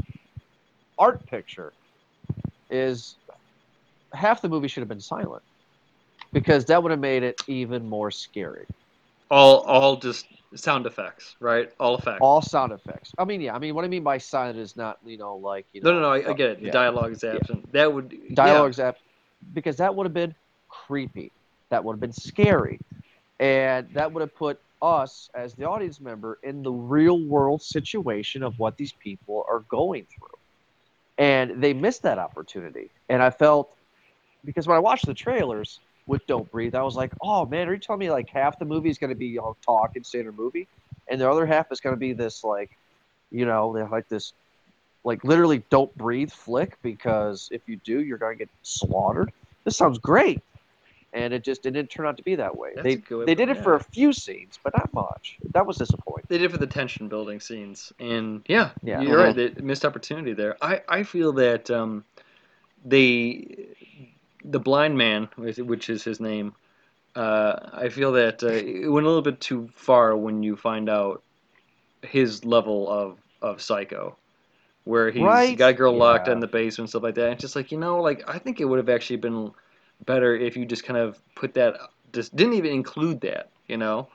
art 0.98 1.24
picture 1.28 1.74
is 2.72 3.16
half 4.14 4.42
the 4.42 4.50
movie 4.50 4.68
should 4.68 4.82
have 4.82 4.90
been 4.90 5.02
silent 5.02 5.44
because 6.34 6.66
that 6.66 6.82
would 6.82 6.92
have 6.92 7.00
made 7.00 7.24
it 7.24 7.42
even 7.48 7.88
more 7.88 8.12
scary. 8.12 8.66
All 9.30 9.60
all 9.62 9.98
just 9.98 10.26
sound 10.56 10.86
effects, 10.86 11.36
right? 11.40 11.72
All 11.80 11.98
effects. 11.98 12.20
all 12.22 12.42
sound 12.42 12.72
effects. 12.72 13.12
I 13.18 13.26
mean, 13.26 13.42
yeah. 13.42 13.56
I 13.56 13.60
mean, 13.60 13.76
what 13.76 13.86
I 13.86 13.88
mean 13.88 14.04
by 14.04 14.18
silent 14.18 14.58
is 14.58 14.76
not, 14.76 15.00
you 15.06 15.18
know, 15.18 15.36
like 15.36 15.66
you 15.74 15.82
know. 15.82 15.92
no, 15.92 16.00
no, 16.00 16.02
no. 16.02 16.12
I, 16.12 16.32
I 16.32 16.34
get 16.34 16.52
it. 16.52 16.60
The 16.60 16.68
yeah. 16.68 16.72
dialogue 16.72 17.12
is 17.12 17.24
absent. 17.24 17.72
That 17.74 17.92
would 17.94 18.12
yeah. 18.12 18.36
Dialogue's 18.36 18.80
apt 18.80 19.02
because 19.54 19.78
that 19.78 19.94
would 19.94 20.06
have 20.06 20.14
been 20.14 20.34
creepy. 20.70 21.32
That 21.70 21.84
would 21.84 21.94
have 21.94 22.00
been 22.00 22.14
scary, 22.14 22.80
and 23.40 23.90
that 23.94 24.12
would 24.12 24.22
have 24.22 24.36
put 24.36 24.62
us 24.82 25.30
as 25.34 25.54
the 25.56 25.66
audience 25.66 26.00
member 26.00 26.40
in 26.44 26.64
the 26.64 26.72
real 26.72 27.20
world 27.20 27.62
situation 27.62 28.44
of 28.44 28.58
what 28.60 28.78
these 28.78 28.94
people 28.94 29.46
are 29.50 29.60
going 29.62 30.06
through, 30.06 30.38
and 31.18 31.62
they 31.62 31.74
missed 31.74 32.04
that 32.04 32.20
opportunity. 32.20 32.90
And 33.10 33.22
I 33.22 33.30
felt 33.30 33.76
because 34.46 34.66
when 34.68 34.78
I 34.78 34.80
watched 34.80 35.06
the 35.06 35.14
trailers 35.14 35.80
with 36.08 36.26
Don't 36.26 36.50
Breathe, 36.52 36.76
I 36.76 36.82
was 36.82 36.96
like, 36.96 37.14
oh 37.22 37.46
man, 37.46 37.68
are 37.68 37.74
you 37.74 37.80
telling 37.80 38.00
me 38.00 38.10
like 38.10 38.30
half 38.30 38.58
the 38.58 38.66
movie 38.66 38.90
is 38.90 38.98
going 38.98 39.10
to 39.10 39.16
be 39.16 39.28
you 39.28 39.38
know, 39.38 39.56
talk 39.64 39.96
and 39.96 40.06
standard 40.06 40.38
movie, 40.38 40.68
and 41.08 41.20
the 41.22 41.30
other 41.30 41.46
half 41.46 41.72
is 41.72 41.80
going 41.80 41.96
to 41.96 42.00
be 42.00 42.14
this 42.14 42.44
like, 42.44 42.72
you 43.32 43.46
know, 43.46 43.70
like 43.70 44.08
this, 44.10 44.34
like 45.04 45.24
literally 45.24 45.64
don't 45.70 45.96
breathe 45.98 46.32
flick 46.32 46.78
because 46.82 47.50
if 47.52 47.62
you 47.68 47.78
do, 47.84 48.02
you're 48.04 48.18
going 48.18 48.38
to 48.38 48.40
get 48.46 48.50
slaughtered. 48.64 49.32
This 49.64 49.78
sounds 49.78 50.00
great, 50.00 50.42
and 51.14 51.34
it 51.34 51.44
just 51.44 51.62
didn't 51.62 51.88
turn 51.88 52.06
out 52.06 52.18
to 52.18 52.24
be 52.24 52.36
that 52.36 52.56
way. 52.58 52.72
That's 52.76 52.84
they 52.84 52.96
good 52.96 53.28
they 53.28 53.36
did 53.36 53.50
it 53.50 53.58
putting 53.58 53.64
for 53.64 53.76
a 53.76 53.80
few 53.80 54.14
scenes, 54.14 54.60
but 54.64 54.74
not 54.74 54.94
much. 54.94 55.38
That 55.54 55.66
was 55.66 55.78
disappointing. 55.78 56.26
They 56.30 56.38
did 56.38 56.46
it 56.46 56.52
for 56.52 56.58
the 56.58 56.68
tension 56.68 57.10
building 57.10 57.40
scenes, 57.40 57.92
and 58.00 58.44
yeah, 58.48 58.72
Yeah. 58.84 59.02
you're 59.02 59.18
right. 59.18 59.36
They 59.36 59.50
missed 59.62 59.84
opportunity 59.84 60.34
there. 60.34 60.58
I 60.62 60.82
I 60.88 61.04
feel 61.04 61.34
that 61.34 61.70
um, 61.70 62.06
they 62.86 63.76
the 64.44 64.60
blind 64.60 64.98
man, 64.98 65.30
which- 65.36 65.90
is 65.90 66.04
his 66.04 66.20
name. 66.20 66.54
Uh, 67.16 67.70
I 67.74 67.90
feel 67.90 68.12
that 68.14 68.44
uh, 68.44 68.48
it 68.50 68.88
went 68.90 69.06
a 69.06 69.10
little 69.10 69.24
bit 69.24 69.42
too 69.42 69.70
far 69.76 70.16
when 70.16 70.44
you 70.44 70.56
find 70.56 70.90
out 70.90 71.24
his 72.04 72.46
level 72.46 72.90
of 72.90 73.20
of 73.42 73.62
psycho, 73.62 74.18
where 74.86 75.12
he's 75.12 75.24
Right, 75.24 75.58
got 75.58 75.72
a 75.72 75.74
girl 75.74 75.96
locked 75.98 76.28
in 76.28 76.40
the 76.40 76.48
basement, 76.48 76.90
stuff 76.90 77.04
like 77.04 77.16
that. 77.16 77.34
It's 77.34 77.42
just 77.42 77.56
like 77.56 77.72
you 77.72 77.78
know, 77.80 78.02
like 78.02 78.24
I 78.30 78.40
think 78.40 78.60
it 78.60 78.66
would 78.66 78.78
have 78.80 78.90
actually 78.90 79.18
been 79.18 79.52
better 80.06 80.36
if 80.36 80.56
you 80.58 80.66
just 80.66 80.84
kind 80.84 81.00
of 81.00 81.20
put 81.36 81.54
that, 81.56 81.76
just 82.14 82.36
didn't 82.36 82.54
even 82.54 82.72
include 82.72 83.22
that, 83.22 83.52
you 83.68 83.78
know. 83.78 84.10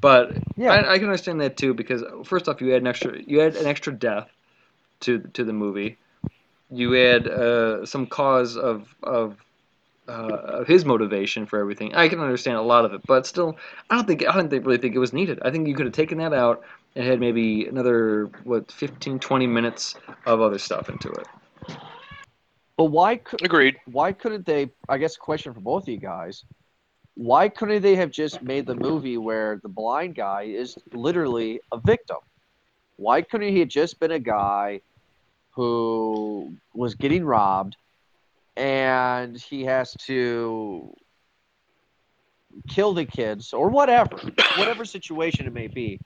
But 0.00 0.38
Yeah. 0.56 0.72
I, 0.72 0.94
I 0.94 0.98
can 0.98 1.06
understand 1.08 1.40
that 1.40 1.56
too 1.56 1.74
because 1.74 2.02
first 2.24 2.48
off, 2.48 2.60
you 2.60 2.68
had 2.70 2.82
an 2.82 2.88
extra, 2.88 3.20
you 3.26 3.40
had 3.40 3.56
an 3.56 3.66
extra 3.66 3.92
death, 3.92 4.30
to 5.00 5.20
to 5.34 5.44
the 5.44 5.52
movie. 5.52 5.98
You 6.70 6.96
add 6.96 7.26
uh, 7.28 7.86
some 7.86 8.06
cause 8.06 8.56
of 8.56 8.94
of 9.02 9.36
uh, 10.08 10.60
of 10.60 10.66
his 10.66 10.84
motivation 10.84 11.46
for 11.46 11.58
everything. 11.58 11.94
I 11.94 12.08
can 12.08 12.20
understand 12.20 12.56
a 12.56 12.62
lot 12.62 12.84
of 12.84 12.92
it, 12.92 13.02
but 13.06 13.26
still, 13.26 13.56
I 13.90 13.96
don't 13.96 14.06
think 14.06 14.26
I 14.26 14.34
don't 14.34 14.48
think, 14.48 14.64
really 14.66 14.78
think 14.78 14.94
it 14.94 14.98
was 14.98 15.12
needed. 15.12 15.38
I 15.42 15.50
think 15.50 15.68
you 15.68 15.74
could 15.74 15.86
have 15.86 15.94
taken 15.94 16.18
that 16.18 16.32
out 16.32 16.62
and 16.96 17.06
had 17.06 17.20
maybe 17.20 17.66
another 17.66 18.30
what 18.44 18.72
15, 18.72 19.18
20 19.18 19.46
minutes 19.46 19.94
of 20.26 20.40
other 20.40 20.58
stuff 20.58 20.88
into 20.88 21.10
it. 21.10 21.26
But 22.76 22.86
why 22.86 23.16
could 23.16 23.44
Agreed. 23.44 23.76
why 23.86 24.12
couldn't 24.12 24.46
they? 24.46 24.70
I 24.88 24.98
guess 24.98 25.16
question 25.16 25.52
for 25.52 25.60
both 25.60 25.82
of 25.84 25.88
you 25.88 25.98
guys. 25.98 26.44
Why 27.14 27.48
couldn't 27.48 27.82
they 27.82 27.96
have 27.96 28.12
just 28.12 28.42
made 28.42 28.64
the 28.66 28.76
movie 28.76 29.18
where 29.18 29.58
the 29.62 29.68
blind 29.68 30.14
guy 30.14 30.42
is 30.42 30.78
literally 30.92 31.60
a 31.72 31.78
victim? 31.78 32.18
Why 32.96 33.22
couldn't 33.22 33.52
he 33.52 33.58
have 33.60 33.68
just 33.68 33.98
been 33.98 34.12
a 34.12 34.18
guy 34.20 34.80
who 35.50 36.54
was 36.74 36.94
getting 36.94 37.24
robbed 37.24 37.76
and 38.58 39.38
he 39.38 39.64
has 39.64 39.94
to 40.06 40.92
kill 42.68 42.92
the 42.92 43.04
kids 43.04 43.52
or 43.52 43.68
whatever, 43.68 44.18
whatever 44.56 44.84
situation 44.96 45.46
it 45.46 45.52
may 45.52 45.68
be? 45.68 46.00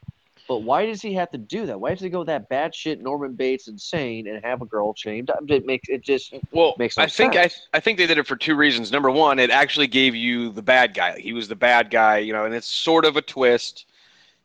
But 0.48 0.58
why 0.58 0.86
does 0.86 1.00
he 1.00 1.14
have 1.14 1.30
to 1.30 1.38
do 1.38 1.66
that? 1.66 1.80
Why 1.80 1.90
does 1.90 2.00
he 2.00 2.10
go 2.10 2.24
that 2.24 2.48
bad 2.48 2.74
shit 2.74 3.00
Norman 3.00 3.34
Bates 3.34 3.68
insane 3.68 4.26
and 4.26 4.44
have 4.44 4.60
a 4.60 4.66
girl 4.66 4.92
chained? 4.92 5.30
It 5.48 5.64
makes 5.64 5.88
it 5.88 6.02
just 6.02 6.34
Well, 6.50 6.74
Makes 6.78 6.98
no 6.98 7.04
I 7.04 7.06
think 7.06 7.36
I. 7.36 7.48
I 7.72 7.80
think 7.80 7.96
they 7.96 8.06
did 8.06 8.18
it 8.18 8.26
for 8.26 8.36
two 8.36 8.54
reasons. 8.54 8.92
Number 8.92 9.10
one, 9.10 9.38
it 9.38 9.50
actually 9.50 9.86
gave 9.86 10.14
you 10.14 10.50
the 10.50 10.60
bad 10.60 10.94
guy. 10.94 11.18
He 11.18 11.32
was 11.32 11.48
the 11.48 11.56
bad 11.56 11.90
guy, 11.90 12.18
you 12.18 12.32
know, 12.32 12.44
and 12.44 12.54
it's 12.54 12.66
sort 12.66 13.04
of 13.04 13.16
a 13.16 13.22
twist. 13.22 13.86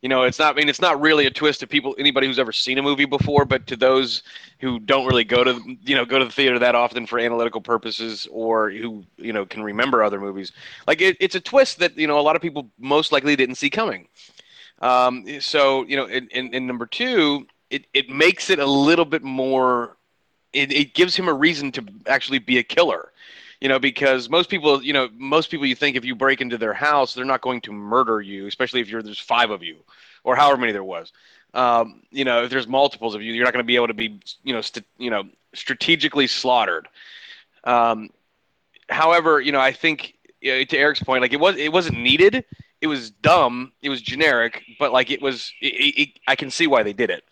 You 0.02 0.08
know, 0.08 0.22
it's 0.22 0.38
not. 0.38 0.54
I 0.54 0.56
mean, 0.58 0.68
it's 0.68 0.80
not 0.80 1.00
really 1.00 1.26
a 1.26 1.30
twist 1.30 1.58
to 1.60 1.66
people, 1.66 1.96
anybody 1.98 2.28
who's 2.28 2.38
ever 2.38 2.52
seen 2.52 2.78
a 2.78 2.82
movie 2.82 3.04
before, 3.04 3.44
but 3.44 3.66
to 3.66 3.76
those 3.76 4.22
who 4.60 4.78
don't 4.78 5.06
really 5.06 5.24
go 5.24 5.42
to, 5.42 5.60
you 5.82 5.96
know, 5.96 6.04
go 6.04 6.20
to 6.20 6.24
the 6.24 6.30
theater 6.30 6.56
that 6.60 6.76
often 6.76 7.04
for 7.04 7.18
analytical 7.18 7.60
purposes, 7.60 8.28
or 8.30 8.70
who, 8.70 9.04
you 9.16 9.32
know, 9.32 9.44
can 9.44 9.62
remember 9.62 10.04
other 10.04 10.20
movies. 10.20 10.52
Like 10.86 11.00
it, 11.00 11.16
it's 11.18 11.34
a 11.34 11.40
twist 11.40 11.80
that 11.80 11.98
you 11.98 12.06
know 12.06 12.18
a 12.18 12.22
lot 12.22 12.36
of 12.36 12.42
people 12.42 12.70
most 12.78 13.10
likely 13.10 13.34
didn't 13.34 13.56
see 13.56 13.70
coming. 13.70 14.06
Um, 14.80 15.40
so 15.40 15.84
you 15.86 15.96
know, 15.96 16.06
and 16.06 16.66
number 16.66 16.86
two, 16.86 17.48
it, 17.70 17.86
it 17.92 18.08
makes 18.08 18.50
it 18.50 18.58
a 18.58 18.66
little 18.66 19.04
bit 19.04 19.22
more. 19.22 19.96
It, 20.52 20.72
it 20.72 20.94
gives 20.94 21.14
him 21.14 21.28
a 21.28 21.34
reason 21.34 21.72
to 21.72 21.84
actually 22.06 22.38
be 22.38 22.58
a 22.58 22.62
killer, 22.62 23.12
you 23.60 23.68
know, 23.68 23.78
because 23.78 24.28
most 24.28 24.48
people, 24.48 24.82
you 24.82 24.92
know, 24.92 25.08
most 25.16 25.50
people 25.50 25.66
you 25.66 25.74
think 25.74 25.96
if 25.96 26.04
you 26.04 26.14
break 26.14 26.40
into 26.40 26.58
their 26.58 26.72
house, 26.72 27.14
they're 27.14 27.24
not 27.24 27.40
going 27.40 27.60
to 27.62 27.72
murder 27.72 28.20
you, 28.20 28.46
especially 28.46 28.80
if 28.80 28.88
you're 28.88 29.02
there's 29.02 29.18
five 29.18 29.50
of 29.50 29.62
you, 29.62 29.76
or 30.24 30.36
however 30.36 30.58
many 30.58 30.72
there 30.72 30.84
was. 30.84 31.12
Um, 31.54 32.02
you 32.10 32.24
know, 32.24 32.44
if 32.44 32.50
there's 32.50 32.68
multiples 32.68 33.14
of 33.14 33.22
you, 33.22 33.32
you're 33.32 33.44
not 33.44 33.52
going 33.52 33.64
to 33.64 33.66
be 33.66 33.76
able 33.76 33.88
to 33.88 33.94
be, 33.94 34.20
you 34.44 34.52
know, 34.52 34.60
st- 34.60 34.86
you 34.98 35.10
know, 35.10 35.24
strategically 35.54 36.26
slaughtered. 36.26 36.88
Um, 37.64 38.10
however, 38.88 39.40
you 39.40 39.50
know, 39.50 39.60
I 39.60 39.72
think 39.72 40.14
you 40.40 40.52
know, 40.52 40.64
to 40.64 40.78
Eric's 40.78 41.02
point, 41.02 41.22
like 41.22 41.32
it 41.32 41.40
was, 41.40 41.56
it 41.56 41.72
wasn't 41.72 41.98
needed. 41.98 42.44
It 42.80 42.86
was 42.86 43.10
dumb. 43.10 43.72
It 43.82 43.88
was 43.88 44.00
generic, 44.00 44.62
but 44.78 44.92
like 44.92 45.10
it 45.10 45.20
was. 45.20 45.52
It, 45.60 45.74
it, 45.74 46.02
it, 46.02 46.08
I 46.28 46.36
can 46.36 46.50
see 46.50 46.68
why 46.68 46.84
they 46.84 46.92
did 46.92 47.10
it. 47.10 47.24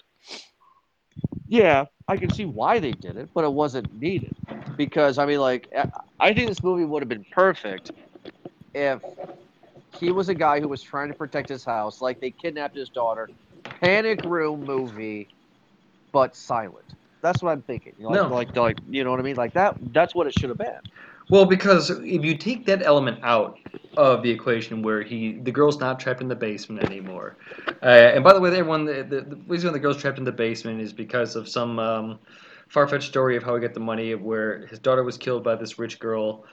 Yeah, 1.46 1.84
I 2.08 2.16
can 2.16 2.30
see 2.30 2.44
why 2.44 2.80
they 2.80 2.90
did 2.90 3.16
it, 3.16 3.28
but 3.32 3.44
it 3.44 3.52
wasn't 3.52 4.00
needed. 4.00 4.34
Because 4.76 5.18
I 5.18 5.26
mean, 5.26 5.40
like, 5.40 5.68
I- 6.20 6.32
think 6.34 6.48
this 6.48 6.62
movie 6.62 6.84
would 6.84 7.02
have 7.02 7.08
been 7.08 7.26
perfect 7.30 7.92
if 8.74 9.00
he 9.98 10.10
was 10.10 10.28
a 10.28 10.34
guy 10.34 10.60
who 10.60 10.68
was 10.68 10.82
trying 10.82 11.08
to 11.08 11.14
protect 11.14 11.48
his 11.48 11.64
house, 11.64 12.00
like 12.00 12.20
they 12.20 12.30
kidnapped 12.30 12.76
his 12.76 12.90
daughter, 12.90 13.30
panic 13.80 14.22
room 14.24 14.64
movie, 14.64 15.28
but 16.12 16.36
silent. 16.36 16.94
That's 17.22 17.42
what 17.42 17.50
I'm 17.50 17.62
thinking. 17.62 17.94
Like, 17.98 18.22
No. 18.22 18.28
like, 18.28 18.56
like, 18.56 18.76
you 18.88 19.04
know 19.04 19.10
what 19.10 19.20
I 19.20 19.22
mean? 19.22 19.36
Like 19.36 19.54
that. 19.54 19.76
That's 19.92 20.14
what 20.14 20.26
it 20.26 20.34
should 20.34 20.50
have 20.50 20.58
been. 20.58 20.80
Well, 21.30 21.44
because 21.44 21.90
if 21.90 22.24
you 22.24 22.36
take 22.36 22.66
that 22.66 22.82
element 22.82 23.18
out 23.22 23.58
of 23.96 24.22
the 24.22 24.30
equation, 24.30 24.82
where 24.82 25.02
he 25.02 25.38
the 25.42 25.50
girl's 25.50 25.80
not 25.80 25.98
trapped 25.98 26.20
in 26.20 26.28
the 26.28 26.36
basement 26.36 26.84
anymore, 26.84 27.36
uh, 27.82 27.86
and 27.86 28.22
by 28.22 28.32
the 28.32 28.40
way, 28.40 28.50
everyone, 28.50 28.84
the, 28.84 29.02
the, 29.08 29.20
the 29.22 29.36
reason 29.46 29.72
the 29.72 29.78
girl's 29.78 29.96
trapped 29.96 30.18
in 30.18 30.24
the 30.24 30.32
basement 30.32 30.80
is 30.80 30.92
because 30.92 31.34
of 31.34 31.48
some 31.48 31.78
um, 31.78 32.18
far-fetched 32.68 33.08
story 33.08 33.36
of 33.36 33.42
how 33.42 33.54
he 33.54 33.60
got 33.60 33.74
the 33.74 33.80
money, 33.80 34.14
where 34.14 34.66
his 34.66 34.78
daughter 34.78 35.02
was 35.02 35.16
killed 35.16 35.44
by 35.44 35.54
this 35.54 35.78
rich 35.78 35.98
girl, 35.98 36.44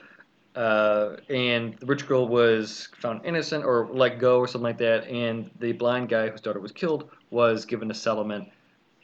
uh, 0.54 1.16
and 1.28 1.74
the 1.78 1.86
rich 1.86 2.06
girl 2.06 2.28
was 2.28 2.88
found 3.00 3.24
innocent 3.24 3.64
or 3.64 3.88
let 3.92 4.18
go 4.18 4.38
or 4.38 4.46
something 4.46 4.64
like 4.64 4.78
that, 4.78 5.06
and 5.08 5.50
the 5.58 5.72
blind 5.72 6.08
guy 6.08 6.28
whose 6.28 6.40
daughter 6.40 6.60
was 6.60 6.72
killed 6.72 7.10
was 7.30 7.64
given 7.64 7.90
a 7.90 7.94
settlement. 7.94 8.48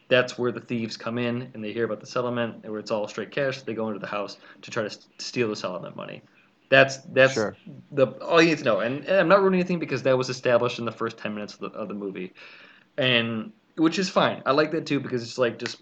That's 0.08 0.38
where 0.38 0.52
the 0.52 0.60
thieves 0.60 0.96
come 0.96 1.18
in, 1.18 1.50
and 1.54 1.62
they 1.62 1.72
hear 1.72 1.84
about 1.84 2.00
the 2.00 2.06
settlement, 2.06 2.60
and 2.62 2.70
where 2.70 2.80
it's 2.80 2.90
all 2.90 3.06
straight 3.08 3.30
cash. 3.30 3.62
They 3.62 3.74
go 3.74 3.88
into 3.88 4.00
the 4.00 4.06
house 4.06 4.38
to 4.62 4.70
try 4.70 4.82
to 4.86 4.98
steal 5.18 5.48
the 5.48 5.56
settlement 5.56 5.96
money. 5.96 6.22
That's 6.68 6.98
that's 6.98 7.34
Sure. 7.34 7.56
the 7.92 8.06
all 8.22 8.40
you 8.40 8.50
need 8.50 8.58
to 8.58 8.64
know. 8.64 8.80
And, 8.80 9.04
and 9.04 9.16
I'm 9.16 9.28
not 9.28 9.40
ruining 9.40 9.60
anything 9.60 9.78
because 9.80 10.02
that 10.04 10.16
was 10.16 10.28
established 10.28 10.78
in 10.78 10.84
the 10.84 10.92
first 10.92 11.18
ten 11.18 11.34
minutes 11.34 11.54
of 11.54 11.60
the, 11.60 11.66
of 11.78 11.88
the 11.88 11.94
movie, 11.94 12.32
and 12.96 13.52
which 13.76 13.98
is 13.98 14.08
fine. 14.08 14.42
I 14.46 14.52
like 14.52 14.70
that 14.72 14.86
too 14.86 15.00
because 15.00 15.22
it's 15.22 15.38
like 15.38 15.58
just 15.58 15.80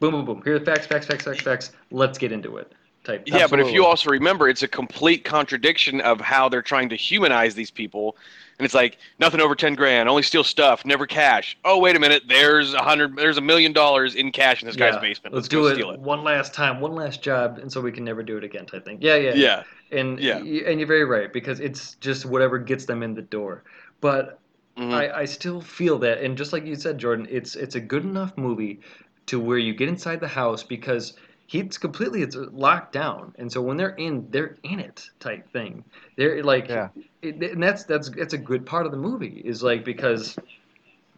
boom, 0.00 0.12
boom, 0.12 0.24
boom. 0.24 0.42
Here 0.44 0.56
are 0.56 0.58
the 0.58 0.64
facts, 0.64 0.86
facts, 0.86 1.06
facts, 1.06 1.24
facts, 1.24 1.42
facts. 1.42 1.72
Let's 1.90 2.18
get 2.18 2.32
into 2.32 2.56
it. 2.58 2.72
Type. 3.04 3.22
Yeah, 3.26 3.46
but 3.46 3.60
if 3.60 3.72
you 3.72 3.84
also 3.84 4.10
remember, 4.10 4.48
it's 4.48 4.64
a 4.64 4.68
complete 4.68 5.24
contradiction 5.24 6.00
of 6.00 6.20
how 6.20 6.48
they're 6.48 6.60
trying 6.62 6.88
to 6.88 6.96
humanize 6.96 7.54
these 7.54 7.70
people. 7.70 8.16
And 8.58 8.64
it's 8.64 8.74
like 8.74 8.98
nothing 9.20 9.40
over 9.40 9.54
ten 9.54 9.74
grand, 9.74 10.08
only 10.08 10.22
steal 10.22 10.42
stuff, 10.42 10.84
never 10.84 11.06
cash. 11.06 11.56
Oh, 11.64 11.78
wait 11.78 11.94
a 11.94 12.00
minute, 12.00 12.24
there's 12.26 12.74
a 12.74 12.82
hundred, 12.82 13.14
there's 13.14 13.36
a 13.36 13.42
million 13.42 13.72
dollars 13.72 14.14
in 14.16 14.32
cash 14.32 14.62
in 14.62 14.66
this 14.66 14.76
guy's 14.76 14.96
basement. 14.96 15.34
Let's, 15.34 15.44
Let's, 15.44 15.48
do 15.48 15.60
go 15.60 15.66
it, 15.68 15.74
steal 15.74 15.90
it. 15.90 16.00
one 16.00 16.24
last 16.24 16.52
time, 16.54 16.80
one 16.80 16.94
last 16.94 17.22
job, 17.22 17.58
and 17.58 17.70
so 17.70 17.80
we 17.80 17.92
can 17.92 18.02
never 18.02 18.22
do 18.22 18.38
it 18.38 18.44
again. 18.44 18.66
Type 18.66 18.84
thing. 18.84 18.98
Yeah, 19.00 19.16
yeah, 19.16 19.34
Yeah, 19.34 19.62
And 19.92 20.18
Yeah. 20.18 20.38
and 20.38 20.80
you're 20.80 20.88
very 20.88 21.04
right 21.04 21.32
because 21.32 21.60
it's 21.60 21.94
just 21.96 22.24
whatever 22.26 22.58
gets 22.58 22.86
them 22.86 23.02
in 23.04 23.14
the 23.14 23.22
door. 23.22 23.62
But 24.00 24.40
Mhm. 24.78 24.92
I, 24.92 25.20
I 25.20 25.24
still 25.26 25.60
feel 25.60 25.98
that, 26.00 26.20
and 26.22 26.36
just 26.36 26.52
like 26.52 26.64
you 26.66 26.74
said, 26.76 26.98
Jordan, 26.98 27.26
it's 27.30 27.56
it's 27.56 27.76
a 27.76 27.80
good 27.80 28.04
enough 28.04 28.36
movie 28.36 28.80
to 29.26 29.40
where 29.40 29.58
you 29.58 29.74
get 29.74 29.88
inside 29.88 30.20
the 30.20 30.28
house 30.28 30.62
because 30.62 31.14
he's 31.46 31.78
completely 31.78 32.22
it's 32.22 32.36
locked 32.36 32.92
down, 32.92 33.34
and 33.38 33.50
so 33.50 33.60
when 33.62 33.76
they're 33.76 33.94
in, 33.96 34.28
they're 34.30 34.56
in 34.62 34.80
it 34.80 35.08
type 35.20 35.50
thing. 35.52 35.84
They're 36.16 36.42
like, 36.42 36.68
Yeah. 36.68 36.88
it, 37.22 37.42
and 37.42 37.62
that's 37.62 37.84
that's 37.84 38.08
that's 38.10 38.34
a 38.34 38.38
good 38.38 38.66
part 38.66 38.86
of 38.86 38.92
the 38.92 38.98
movie 38.98 39.42
is 39.44 39.62
like 39.62 39.84
because 39.84 40.36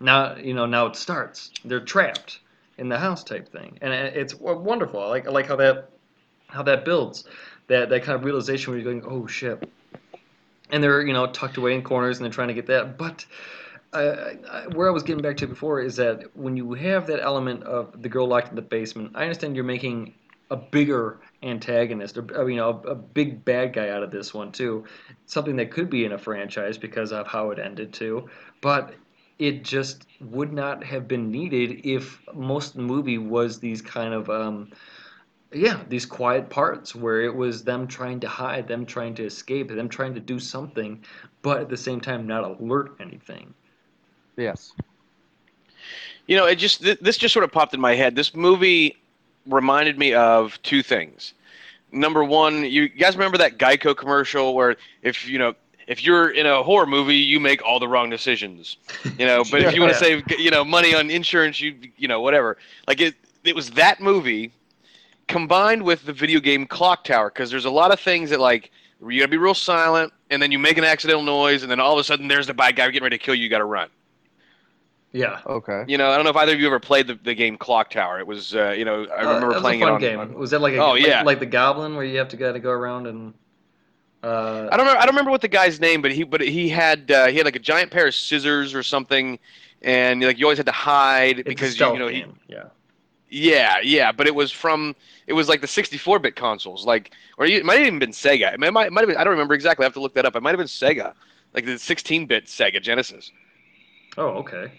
now 0.01 0.37
you 0.37 0.55
know 0.55 0.67
now 0.67 0.87
it 0.87 0.97
starts. 0.97 1.51
They're 1.65 1.81
trapped 1.81 2.41
in 2.79 2.89
the 2.89 2.99
house 2.99 3.25
type 3.25 3.49
thing, 3.49 3.79
and 3.81 3.93
it's 3.93 4.35
wonderful. 4.35 5.01
I 5.01 5.07
like 5.09 5.27
I 5.27 5.31
like 5.31 5.47
how 5.47 5.57
that 5.57 5.91
how 6.47 6.63
that 6.63 6.85
builds 6.85 7.25
that 7.67 7.91
that 7.91 8.03
kind 8.03 8.17
of 8.17 8.25
realization 8.25 8.73
where 8.73 8.81
you're 8.81 8.93
going, 8.95 9.05
oh 9.11 9.27
shit, 9.27 9.71
and 10.71 10.83
they're 10.83 11.07
you 11.07 11.13
know 11.13 11.27
tucked 11.27 11.57
away 11.57 11.75
in 11.75 11.83
corners 11.83 12.19
and 12.19 12.25
they're 12.25 12.33
trying 12.33 12.49
to 12.49 12.55
get 12.55 12.67
that. 12.67 12.97
But 12.99 13.27
uh, 13.93 14.33
I, 14.51 14.67
where 14.69 14.89
I 14.89 14.91
was 14.91 15.03
getting 15.03 15.23
back 15.23 15.37
to 15.39 15.47
before 15.47 15.81
is 15.81 15.97
that 15.97 16.37
when 16.37 16.57
you 16.57 16.75
have 16.75 17.07
that 17.07 17.21
element 17.21 17.63
of 17.65 18.03
the 18.03 18.09
girl 18.09 18.27
locked 18.27 18.51
in 18.51 18.57
the 18.57 18.63
basement, 18.63 19.13
I 19.15 19.23
understand 19.23 19.55
you're 19.57 19.65
making 19.65 20.15
a 20.51 20.57
bigger 20.57 21.21
antagonist, 21.43 22.17
or 22.17 22.51
you 22.51 22.57
know, 22.57 22.83
a, 22.85 22.91
a 22.91 22.95
big 22.95 23.45
bad 23.45 23.73
guy 23.73 23.91
out 23.91 24.03
of 24.03 24.11
this 24.11 24.33
one 24.33 24.53
too. 24.53 24.85
Something 25.27 25.57
that 25.57 25.71
could 25.71 25.91
be 25.91 26.05
in 26.05 26.13
a 26.13 26.19
franchise 26.19 26.79
because 26.79 27.13
of 27.13 27.27
how 27.27 27.51
it 27.51 27.59
ended 27.59 27.93
too, 27.93 28.29
but 28.61 28.95
it 29.39 29.63
just 29.63 30.07
would 30.21 30.53
not 30.53 30.83
have 30.83 31.07
been 31.07 31.31
needed 31.31 31.83
if 31.85 32.21
most 32.35 32.71
of 32.71 32.77
the 32.79 32.83
movie 32.83 33.19
was 33.19 33.61
these 33.61 33.81
kind 33.81 34.13
of 34.13 34.29
um, 34.29 34.71
yeah 35.53 35.81
these 35.89 36.05
quiet 36.05 36.51
parts 36.51 36.95
where 36.95 37.23
it 37.23 37.35
was 37.35 37.65
them 37.65 37.87
trying 37.87 38.21
to 38.21 38.29
hide 38.29 38.69
them 38.69 38.85
trying 38.85 39.15
to 39.15 39.25
escape 39.25 39.69
them 39.69 39.89
trying 39.89 40.15
to 40.15 40.21
do 40.21 40.39
something 40.39 41.03
but 41.41 41.61
at 41.61 41.69
the 41.69 41.77
same 41.77 42.01
time 42.01 42.27
not 42.27 42.45
alert 42.45 42.97
anything 43.01 43.55
Yes. 44.39 44.73
You 46.27 46.37
know, 46.37 46.47
it 46.47 46.57
just 46.57 46.83
th- 46.83 46.99
this 47.01 47.17
just 47.19 47.33
sort 47.35 47.45
of 47.45 47.53
popped 47.53 47.75
in 47.75 47.81
my 47.81 47.95
head. 47.95 48.15
This 48.15 48.35
movie 48.35 48.97
reminded 49.47 49.99
me 49.99 50.15
of 50.15 50.61
two 50.63 50.83
things. 50.83 51.35
Number 51.91 52.23
one, 52.23 52.65
you 52.65 52.89
guys 52.89 53.17
remember 53.17 53.39
that 53.39 53.59
Geico 53.59 53.97
commercial 53.97 54.55
where 54.55 54.77
if 55.03 55.27
you 55.29 55.39
know 55.39 55.55
if 55.87 56.05
you're 56.05 56.31
in 56.31 56.45
a 56.47 56.63
horror 56.63 56.87
movie, 56.87 57.17
you 57.17 57.41
make 57.41 57.63
all 57.65 57.79
the 57.81 57.89
wrong 57.89 58.11
decisions. 58.11 58.77
You 59.19 59.25
know, 59.27 59.43
but 59.51 59.63
if 59.63 59.75
you 59.75 59.81
want 59.81 59.95
to 59.95 59.99
Yeah. 60.09 60.21
save 60.29 60.39
you 60.41 60.51
know 60.51 60.65
money 60.65 60.95
on 60.95 61.11
insurance, 61.11 61.61
you 61.61 61.75
you 61.97 62.09
know 62.09 62.21
whatever. 62.21 62.59
Like 62.87 63.01
it 63.01 63.15
it 63.45 63.55
was 63.57 63.71
that 63.73 64.01
movie 64.01 64.53
combined 65.29 65.83
with 65.83 66.05
the 66.05 66.13
video 66.13 66.41
game 66.41 66.67
Clock 66.67 67.05
Tower 67.05 67.31
because 67.31 67.51
there's 67.51 67.65
a 67.65 67.71
lot 67.71 67.91
of 67.91 67.99
things 68.01 68.29
that 68.31 68.41
like 68.41 68.71
you 69.01 69.19
gotta 69.21 69.31
be 69.31 69.39
real 69.39 69.55
silent, 69.55 70.13
and 70.31 70.43
then 70.43 70.53
you 70.53 70.59
make 70.59 70.77
an 70.77 70.85
accidental 70.85 71.23
noise, 71.23 71.63
and 71.63 71.71
then 71.71 71.81
all 71.81 71.95
of 71.95 71.99
a 71.99 72.05
sudden 72.05 72.29
there's 72.29 72.47
the 72.49 72.55
bad 72.55 72.77
guy 72.77 72.87
getting 72.89 73.03
ready 73.03 73.17
to 73.17 73.25
kill 73.25 73.35
you. 73.35 73.45
You 73.45 73.49
gotta 73.49 73.65
run. 73.65 73.89
Yeah 75.13 75.41
Okay. 75.47 75.85
You 75.89 75.97
know, 75.99 76.11
I 76.11 76.17
don't 76.17 76.25
know 76.25 76.31
if 76.31 76.37
either 76.37 76.53
of 76.53 76.61
you 76.61 76.67
ever 76.67 76.81
played 76.81 77.07
the, 77.07 77.15
the 77.15 77.35
game 77.35 77.57
Clock 77.57 77.91
Tower. 77.91 78.19
It 78.21 78.27
was, 78.27 78.55
uh, 78.55 78.71
you 78.71 78.85
know, 78.85 79.07
I 79.07 79.23
Uh, 79.23 79.27
remember 79.27 79.49
that 79.49 79.55
was 79.55 79.63
playing 79.63 79.83
a 79.83 79.87
fun 79.87 79.93
it 79.93 79.95
on. 79.95 80.01
game 80.01 80.21
on- 80.21 80.35
was 80.35 80.51
that 80.51 80.61
like 80.61 80.75
a, 80.75 80.79
Oh, 80.79 80.91
like, 80.93 81.07
yeah. 81.07 81.23
like 81.23 81.41
the 81.41 81.47
goblin 81.47 81.95
where 81.97 82.05
you 82.05 82.19
have 82.19 82.29
to 82.29 82.37
gotta 82.37 82.61
go 82.61 82.71
around 82.71 83.07
and 83.07 83.35
uh 84.23 84.69
I 84.73 84.77
don't 84.77 84.81
remember. 84.87 84.99
I 85.01 85.07
don't 85.07 85.15
remember 85.15 85.31
what 85.31 85.41
the 85.43 85.49
guy's 85.49 85.79
name, 85.81 86.03
but 86.03 86.11
he 86.13 86.25
but 86.25 86.41
he 86.41 86.69
had 86.69 87.11
uh, 87.11 87.27
he 87.29 87.37
had 87.37 87.45
like 87.47 87.57
a 87.57 87.61
giant 87.61 87.91
pair 87.91 88.09
of 88.09 88.15
scissors 88.15 88.75
or 88.75 88.83
something, 88.83 89.39
and 89.83 90.21
like 90.23 90.39
you 90.39 90.45
always 90.47 90.59
had 90.59 90.67
to 90.67 90.73
hide 90.73 91.39
it's 91.39 91.47
a 91.47 91.51
because 91.51 91.79
you, 91.79 91.93
you 91.93 91.99
know 92.01 92.09
he 92.09 92.25
yeah 92.49 92.65
Yeah, 93.31 93.77
yeah, 93.83 94.11
but 94.11 94.27
it 94.27 94.35
was 94.35 94.51
from 94.51 94.97
it 95.29 95.35
was 95.35 95.49
like 95.49 95.61
the 95.61 95.67
64-bit 95.69 96.35
consoles, 96.35 96.85
like 96.85 97.13
or 97.39 97.47
it 97.47 97.65
might 97.65 97.79
have 97.79 97.87
even 97.87 97.99
been 98.01 98.11
Sega. 98.11 98.55
It 98.55 98.59
might, 98.59 98.73
might 98.73 99.01
have 99.03 99.09
been 99.09 99.17
I 99.17 99.23
don't 99.25 99.33
remember 99.33 99.55
exactly. 99.55 99.85
I 99.85 99.87
have 99.87 99.95
to 99.95 100.01
look 100.01 100.15
that 100.15 100.25
up. 100.27 100.35
It 100.35 100.43
might 100.43 100.51
have 100.51 100.59
been 100.59 100.67
Sega, 100.67 101.13
like 101.55 101.65
the 101.65 101.73
16-bit 101.79 102.47
Sega 102.47 102.83
Genesis. 102.83 103.31
Oh, 104.17 104.31
okay. 104.43 104.73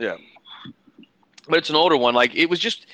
Yeah, 0.00 0.16
but 1.48 1.58
it's 1.58 1.70
an 1.70 1.76
older 1.76 1.96
one. 1.96 2.14
Like 2.14 2.34
it 2.34 2.46
was 2.46 2.58
just. 2.58 2.86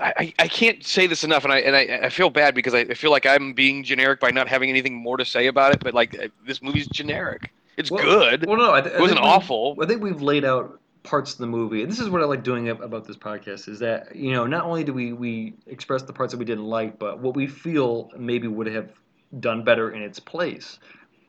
I, 0.00 0.32
I 0.38 0.46
can't 0.46 0.84
say 0.84 1.08
this 1.08 1.24
enough, 1.24 1.42
and 1.42 1.52
I 1.52 1.58
and 1.58 1.74
I, 1.74 2.06
I 2.06 2.08
feel 2.08 2.30
bad 2.30 2.54
because 2.54 2.72
I, 2.72 2.80
I 2.80 2.94
feel 2.94 3.10
like 3.10 3.26
I'm 3.26 3.52
being 3.52 3.82
generic 3.82 4.20
by 4.20 4.30
not 4.30 4.46
having 4.46 4.70
anything 4.70 4.94
more 4.94 5.16
to 5.16 5.24
say 5.24 5.48
about 5.48 5.74
it. 5.74 5.80
But 5.82 5.92
like 5.92 6.16
uh, 6.16 6.28
this 6.46 6.62
movie's 6.62 6.86
generic. 6.86 7.52
It's 7.76 7.90
Well- 7.90 8.04
good. 8.04 8.46
Well, 8.46 8.58
no, 8.58 8.72
I 8.72 8.80
th- 8.80 8.94
it 8.94 9.00
wasn't 9.00 9.18
awful. 9.20 9.76
I 9.82 9.86
think 9.86 10.00
we've 10.00 10.22
laid 10.22 10.44
out 10.44 10.78
parts 11.02 11.32
of 11.32 11.38
the 11.38 11.46
movie. 11.46 11.82
And 11.82 11.90
this 11.90 11.98
is 11.98 12.08
what 12.10 12.22
I 12.22 12.26
like 12.26 12.44
doing 12.44 12.68
about 12.68 13.06
this 13.06 13.16
podcast 13.16 13.68
is 13.68 13.78
that 13.80 14.14
you 14.14 14.30
know 14.32 14.46
not 14.46 14.64
only 14.64 14.84
do 14.84 14.92
we 14.92 15.12
we 15.12 15.54
express 15.66 16.02
the 16.02 16.12
parts 16.12 16.32
that 16.32 16.38
we 16.38 16.44
didn't 16.44 16.66
like, 16.66 16.98
but 16.98 17.18
what 17.18 17.34
we 17.34 17.46
feel 17.48 18.10
maybe 18.16 18.46
would 18.46 18.68
have 18.68 18.90
done 19.40 19.64
better 19.64 19.90
in 19.90 20.02
its 20.02 20.20
place. 20.20 20.78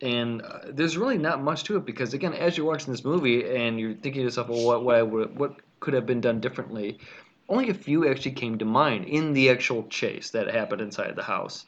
And 0.01 0.41
uh, 0.41 0.59
there's 0.69 0.97
really 0.97 1.17
not 1.17 1.41
much 1.41 1.63
to 1.65 1.75
it 1.75 1.85
because 1.85 2.13
again, 2.13 2.33
as 2.33 2.57
you're 2.57 2.65
watching 2.65 2.93
this 2.93 3.03
movie 3.03 3.45
and 3.49 3.79
you're 3.79 3.93
thinking 3.93 4.21
to 4.21 4.21
yourself, 4.21 4.49
well, 4.49 4.63
what 4.63 4.83
what 4.83 5.09
would, 5.09 5.39
what 5.39 5.55
could 5.79 5.93
have 5.93 6.05
been 6.05 6.21
done 6.21 6.39
differently? 6.39 6.99
Only 7.49 7.69
a 7.69 7.73
few 7.73 8.07
actually 8.09 8.31
came 8.31 8.57
to 8.59 8.65
mind 8.65 9.05
in 9.05 9.33
the 9.33 9.49
actual 9.49 9.83
chase 9.87 10.29
that 10.31 10.47
happened 10.47 10.81
inside 10.81 11.15
the 11.15 11.23
house. 11.23 11.65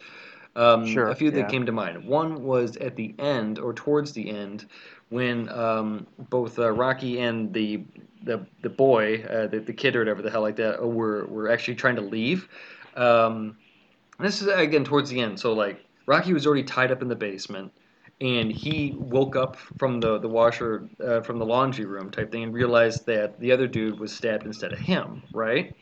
Um, 0.55 0.85
Sure, 0.85 1.09
a 1.09 1.15
few 1.15 1.31
that 1.31 1.39
yeah. 1.39 1.47
came 1.47 1.65
to 1.65 1.71
mind. 1.71 2.05
One 2.05 2.43
was 2.43 2.77
at 2.77 2.95
the 2.95 3.15
end 3.19 3.57
or 3.57 3.73
towards 3.73 4.11
the 4.11 4.29
end 4.29 4.65
when 5.09 5.49
um, 5.49 6.07
both 6.29 6.57
uh, 6.57 6.71
Rocky 6.71 7.19
and 7.19 7.53
the 7.53 7.83
the 8.23 8.45
the 8.61 8.69
boy, 8.69 9.23
uh, 9.23 9.47
the, 9.47 9.59
the 9.59 9.73
kid 9.73 9.95
or 9.95 9.99
whatever 9.99 10.21
the 10.21 10.29
hell 10.29 10.41
like 10.41 10.55
that, 10.57 10.81
uh, 10.81 10.87
were 10.87 11.25
were 11.25 11.49
actually 11.49 11.75
trying 11.75 11.95
to 11.95 12.01
leave. 12.01 12.47
Um, 12.95 13.57
this 14.19 14.41
is 14.41 14.47
again 14.47 14.83
towards 14.83 15.09
the 15.09 15.19
end. 15.19 15.39
So 15.39 15.53
like 15.53 15.85
Rocky 16.05 16.33
was 16.33 16.45
already 16.45 16.63
tied 16.63 16.91
up 16.91 17.01
in 17.01 17.07
the 17.07 17.15
basement, 17.15 17.71
and 18.21 18.51
he 18.51 18.93
woke 18.95 19.35
up 19.35 19.57
from 19.57 19.99
the 19.99 20.19
the 20.19 20.29
washer 20.29 20.87
uh, 21.03 21.21
from 21.21 21.39
the 21.39 21.45
laundry 21.45 21.85
room 21.85 22.11
type 22.11 22.31
thing 22.31 22.43
and 22.43 22.53
realized 22.53 23.07
that 23.07 23.39
the 23.39 23.51
other 23.51 23.67
dude 23.67 23.99
was 23.99 24.13
stabbed 24.13 24.45
instead 24.45 24.71
of 24.71 24.79
him, 24.79 25.23
right? 25.33 25.75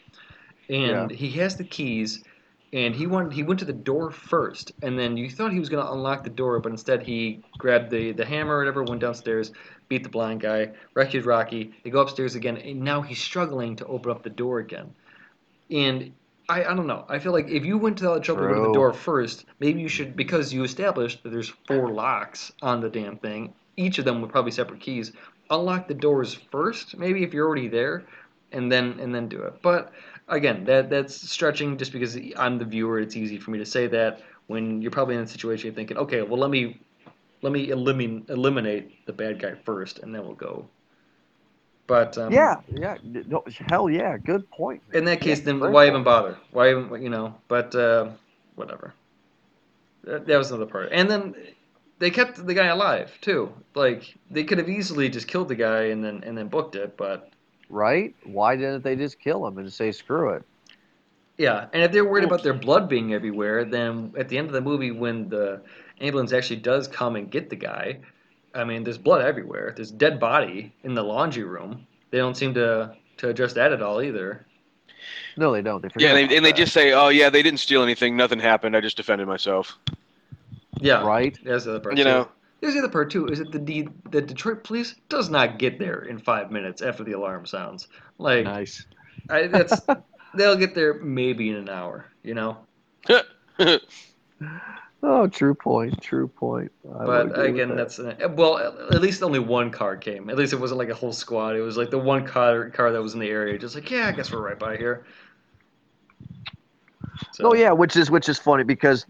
And 0.70 1.12
he 1.12 1.30
has 1.32 1.58
the 1.58 1.66
keys. 1.66 2.24
And 2.72 2.94
he 2.94 3.08
wanted, 3.08 3.34
he 3.34 3.42
went 3.42 3.60
to 3.62 3.66
the 3.66 3.74
door 3.74 4.12
first, 4.12 4.74
and 4.84 4.98
then 4.98 5.18
you 5.18 5.28
thought 5.28 5.52
he 5.52 5.60
was 5.60 5.70
going 5.70 5.84
to 5.84 5.92
unlock 5.92 6.24
the 6.24 6.30
door, 6.30 6.60
but 6.60 6.72
instead 6.72 7.02
he 7.02 7.44
grabbed 7.58 7.90
the, 7.90 8.12
the 8.12 8.24
hammer 8.24 8.58
or 8.58 8.60
whatever, 8.60 8.84
went 8.84 9.02
downstairs, 9.02 9.52
beat 9.88 10.04
the 10.04 10.10
blind 10.10 10.42
guy, 10.42 10.70
rescued 10.94 11.26
Rocky. 11.26 11.74
They 11.84 11.90
go 11.90 12.02
upstairs 12.02 12.36
again, 12.36 12.58
and 12.58 12.82
now 12.82 13.02
he's 13.02 13.20
struggling 13.20 13.76
to 13.78 13.88
open 13.88 14.12
up 14.12 14.22
the 14.22 14.30
door 14.30 14.60
again. 14.60 14.94
And 15.72 16.14
I, 16.50 16.64
I 16.66 16.74
don't 16.74 16.88
know. 16.88 17.06
I 17.08 17.20
feel 17.20 17.32
like 17.32 17.48
if 17.48 17.64
you 17.64 17.78
went 17.78 17.98
to 18.00 18.06
the 18.06 18.20
trouble 18.20 18.42
to 18.42 18.50
go 18.50 18.56
to 18.56 18.68
the 18.68 18.74
door 18.74 18.92
first, 18.92 19.46
maybe 19.60 19.80
you 19.80 19.88
should 19.88 20.16
because 20.16 20.52
you 20.52 20.64
established 20.64 21.22
that 21.24 21.30
there's 21.30 21.54
four 21.68 21.90
locks 21.90 22.52
on 22.62 22.82
the 22.82 22.90
damn 22.90 23.18
thing. 23.18 23.54
Each 23.78 24.00
of 24.00 24.06
them 24.06 24.22
with 24.22 24.32
probably 24.32 24.52
separate 24.52 24.80
keys. 24.80 25.14
Unlock 25.52 25.88
the 25.88 25.94
doors 25.94 26.34
first, 26.34 26.98
maybe 26.98 27.24
if 27.24 27.34
you're 27.34 27.48
already 27.48 27.68
there, 27.68 28.06
and 28.52 28.72
then 28.72 29.00
and 29.00 29.14
then 29.14 29.30
do 29.30 29.44
it. 29.44 29.62
But 29.62 29.94
again, 30.28 30.64
that 30.66 30.90
that's 30.90 31.30
stretching 31.30 31.78
just 31.78 31.92
because 31.92 32.18
I'm 32.36 32.58
the 32.58 32.66
viewer. 32.66 33.00
It's 33.00 33.16
easy 33.16 33.38
for 33.38 33.52
me 33.52 33.60
to 33.60 33.66
say 33.66 33.88
that 33.88 34.22
when 34.48 34.82
you're 34.82 34.92
probably 34.92 35.16
in 35.16 35.22
a 35.22 35.28
situation 35.28 35.68
you're 35.68 35.76
thinking, 35.76 35.98
okay, 35.98 36.24
well 36.24 36.40
let 36.40 36.50
me 36.50 36.80
let 37.44 37.54
me 37.54 37.70
eliminate 37.70 38.30
eliminate 38.30 39.06
the 39.06 39.14
bad 39.14 39.40
guy 39.40 39.54
first, 39.54 40.00
and 40.00 40.14
then 40.14 40.24
we'll 40.24 40.34
go. 40.34 40.68
But 41.90 42.18
um, 42.20 42.32
yeah, 42.32 42.58
yeah. 42.72 42.98
No, 43.04 43.44
hell 43.68 43.90
yeah. 43.90 44.16
Good 44.18 44.50
point. 44.52 44.84
in 44.94 45.06
that 45.06 45.22
case, 45.22 45.40
Yeah, 45.40 45.46
then 45.46 45.60
why 45.60 45.88
even 45.88 46.04
bother? 46.04 46.38
Why 46.52 46.70
even 46.70 47.02
you 47.02 47.10
know? 47.10 47.34
But 47.48 47.74
uh, 47.74 48.12
whatever. 48.56 48.94
That, 50.04 50.28
that 50.28 50.38
was 50.38 50.52
another 50.52 50.68
part. 50.68 50.90
And 50.92 51.10
then 51.10 51.36
they 51.98 52.12
kept 52.12 52.46
the 52.46 52.54
guy 52.54 52.68
alive 52.68 53.18
too. 53.22 53.52
Like 53.74 54.16
they 54.30 54.44
could 54.44 54.60
have 54.60 54.70
easily 54.70 55.10
just 55.10 55.28
killed 55.28 55.48
the 55.50 55.56
guy 55.56 55.86
and 55.86 56.04
then 56.04 56.24
and 56.24 56.38
then 56.38 56.48
booked 56.48 56.76
it, 56.76 56.96
but 56.96 57.32
Right? 57.70 58.16
Why 58.24 58.56
didn't 58.56 58.84
they 58.84 58.96
just 58.96 59.20
kill 59.20 59.48
him 59.48 59.58
and 59.58 59.74
say 59.74 59.92
screw 59.92 60.30
it? 60.36 60.44
yeah. 61.40 61.68
And 61.74 61.82
if 61.82 61.92
they're 61.92 62.06
worried 62.06 62.24
about 62.26 62.44
their 62.44 62.54
blood 62.54 62.88
being 62.88 63.14
everywhere, 63.14 63.66
then 63.66 64.14
at 64.18 64.30
the 64.30 64.38
end 64.38 64.48
of 64.48 64.54
the 64.54 64.62
movie, 64.62 64.92
when 64.92 65.30
the 65.30 65.62
ambulance 66.02 66.34
actually 66.34 66.58
does 66.58 66.88
come 66.88 67.16
and 67.16 67.32
get 67.32 67.50
the 67.50 67.56
guy, 67.56 68.00
I 68.54 68.64
mean, 68.64 68.84
there's 68.84 68.98
blood 68.98 69.24
everywhere. 69.24 69.74
There's 69.76 69.92
dead 69.92 70.20
body 70.20 70.74
in 70.84 70.94
the 70.94 71.04
laundry 71.04 71.44
room. 71.44 71.86
They 72.12 72.18
don't 72.18 72.36
seem 72.36 72.54
to 72.56 72.96
to 73.18 73.30
address 73.30 73.54
that 73.54 73.72
at 73.72 73.82
all 73.82 74.02
either. 74.02 74.46
No, 75.38 75.52
they 75.52 75.62
don't. 75.62 75.82
They 75.82 75.90
Yeah, 75.98 76.10
and 76.10 76.18
they, 76.18 76.24
about 76.24 76.36
and 76.36 76.46
they 76.46 76.54
just 76.54 76.74
say, 76.74 76.94
"Oh 76.94 77.10
yeah, 77.10 77.30
they 77.30 77.44
didn't 77.44 77.60
steal 77.60 77.84
anything. 77.84 78.18
Nothing 78.18 78.40
happened. 78.40 78.76
I 78.76 78.82
just 78.82 78.98
defended 78.98 79.28
myself." 79.28 79.78
Yeah, 80.80 81.04
right. 81.04 81.38
That's 81.44 81.66
the 81.66 81.72
other 81.72 81.80
part. 81.80 81.98
You 81.98 82.04
too. 82.04 82.10
know, 82.10 82.30
There's 82.62 82.74
the 82.74 82.80
other 82.80 82.90
part 82.90 83.12
too. 83.12 83.28
Is 83.28 83.40
that 83.40 83.52
the 83.52 83.60
D, 83.60 83.88
the 84.10 84.22
Detroit 84.22 84.64
police 84.64 84.96
does 85.10 85.30
not 85.30 85.60
get 85.60 85.80
there 85.80 86.02
in 86.02 86.20
five 86.20 86.52
minutes 86.52 86.82
after 86.82 87.04
the 87.04 87.14
alarm 87.14 87.46
sounds. 87.46 87.88
Like 88.18 88.46
Nice. 88.46 88.86
I, 89.30 89.48
that's 89.48 89.80
they'll 90.34 90.56
get 90.56 90.76
there 90.76 90.96
maybe 90.96 91.50
in 91.50 91.56
an 91.56 91.70
hour. 91.70 92.06
You 92.24 92.34
know. 92.34 92.58
Oh, 95.02 95.28
true 95.28 95.56
point. 95.56 96.02
True 96.02 96.28
point. 96.28 96.72
I 97.00 97.06
But 97.06 97.40
again, 97.40 97.70
that. 97.70 97.78
that's 97.78 98.00
uh, 98.00 98.16
well. 98.32 98.58
At 98.58 99.02
least 99.02 99.24
only 99.24 99.40
one 99.40 99.72
car 99.72 99.96
came. 99.96 100.30
At 100.30 100.38
least 100.38 100.52
it 100.52 100.60
wasn't 100.60 100.80
like 100.80 100.90
a 100.90 100.94
whole 100.94 101.14
squad. 101.14 101.56
It 101.56 101.62
was 101.62 101.78
like 101.78 101.90
the 101.90 101.98
one 101.98 102.26
car 102.28 102.70
car 102.70 102.92
that 102.92 103.02
was 103.02 103.14
in 103.14 103.20
the 103.20 103.30
area. 103.30 103.58
Just 103.58 103.76
like 103.76 103.90
yeah, 103.90 104.08
I 104.08 104.12
guess 104.12 104.32
we're 104.32 104.42
right 104.42 104.60
by 104.60 104.76
here. 104.76 105.06
So, 107.32 107.44
No, 107.44 107.54
yeah, 107.54 107.72
which 107.72 107.96
is 107.96 108.12
which 108.12 108.28
is 108.28 108.38
funny 108.38 108.64
because 108.64 109.06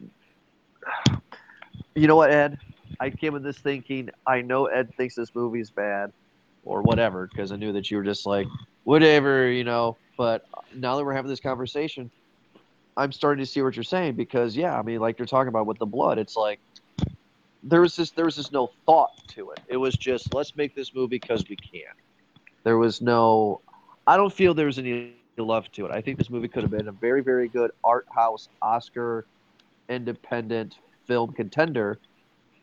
you 1.95 2.07
know 2.07 2.15
what, 2.15 2.31
Ed? 2.31 2.59
I 2.99 3.09
came 3.09 3.35
in 3.35 3.43
this 3.43 3.57
thinking 3.57 4.09
I 4.27 4.41
know 4.41 4.65
Ed 4.65 4.93
thinks 4.95 5.15
this 5.15 5.33
movie's 5.33 5.71
bad 5.71 6.11
or 6.65 6.81
whatever 6.81 7.27
because 7.27 7.51
I 7.51 7.55
knew 7.55 7.71
that 7.73 7.89
you 7.89 7.97
were 7.97 8.03
just 8.03 8.25
like 8.25 8.47
whatever, 8.83 9.49
you 9.49 9.63
know. 9.63 9.97
But 10.17 10.45
now 10.75 10.97
that 10.97 11.05
we're 11.05 11.13
having 11.13 11.29
this 11.29 11.39
conversation, 11.39 12.11
I'm 12.99 13.13
starting 13.13 13.43
to 13.43 13.51
see 13.51 13.61
what 13.61 13.77
you're 13.77 13.83
saying 13.83 14.15
because 14.17 14.57
yeah, 14.57 14.77
I 14.79 14.83
mean, 14.83 14.99
like 14.99 15.19
you're 15.19 15.27
talking 15.27 15.49
about 15.49 15.67
with 15.67 15.79
the 15.79 15.87
blood, 15.87 16.19
it's 16.19 16.37
like 16.37 16.61
there 17.63 17.81
was 17.81 17.95
this 17.95 18.11
there 18.11 18.25
was 18.25 18.35
just 18.35 18.53
no 18.53 18.69
thought 18.85 19.09
to 19.29 19.51
it. 19.51 19.59
It 19.69 19.77
was 19.77 19.95
just 19.95 20.33
let's 20.33 20.55
make 20.55 20.75
this 20.75 20.93
movie 20.95 21.17
because 21.17 21.45
we 21.49 21.57
can. 21.57 21.93
There 22.65 22.77
was 22.77 23.01
no. 23.01 23.61
I 24.07 24.17
don't 24.17 24.33
feel 24.33 24.53
there 24.53 24.67
was 24.67 24.79
any 24.79 24.95
love 24.99 25.25
to 25.29 25.41
it. 25.41 25.45
I 25.45 25.55
think 25.55 25.71
this 25.73 25.83
movie 25.83 26.03
could 26.03 26.15
have 26.15 26.25
been 26.31 26.43
a 26.43 26.51
very, 26.53 26.81
very 26.81 27.05
good 27.07 27.37
art 27.49 27.69
house 27.83 28.17
Oscar 28.35 28.97
independent 29.67 30.75
film 31.07 31.31
contender 31.33 31.99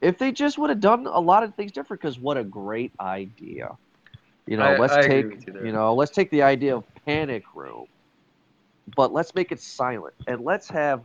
if 0.00 0.18
they 0.18 0.32
just 0.32 0.58
would 0.58 0.70
have 0.70 0.80
done 0.80 1.06
a 1.06 1.20
lot 1.20 1.42
of 1.42 1.54
things 1.54 1.72
different. 1.72 2.00
Because 2.00 2.18
what 2.18 2.36
a 2.36 2.44
great 2.44 2.92
idea! 3.00 3.68
You 4.46 4.56
know, 4.56 4.72
I- 4.72 4.74
let's 4.74 4.96
I 4.96 4.98
take 4.98 5.26
you 5.26 5.38
you 5.58 5.72
know, 5.72 5.94
let's 5.94 6.12
take 6.12 6.30
the 6.30 6.42
idea 6.42 6.76
of 6.76 6.84
Panic 7.06 7.44
Room, 7.54 7.86
but 8.94 9.12
let's 9.12 9.34
make 9.34 9.52
it 9.52 9.60
silent 9.60 10.14
and 10.26 10.40
let's 10.40 10.68
have 10.68 11.02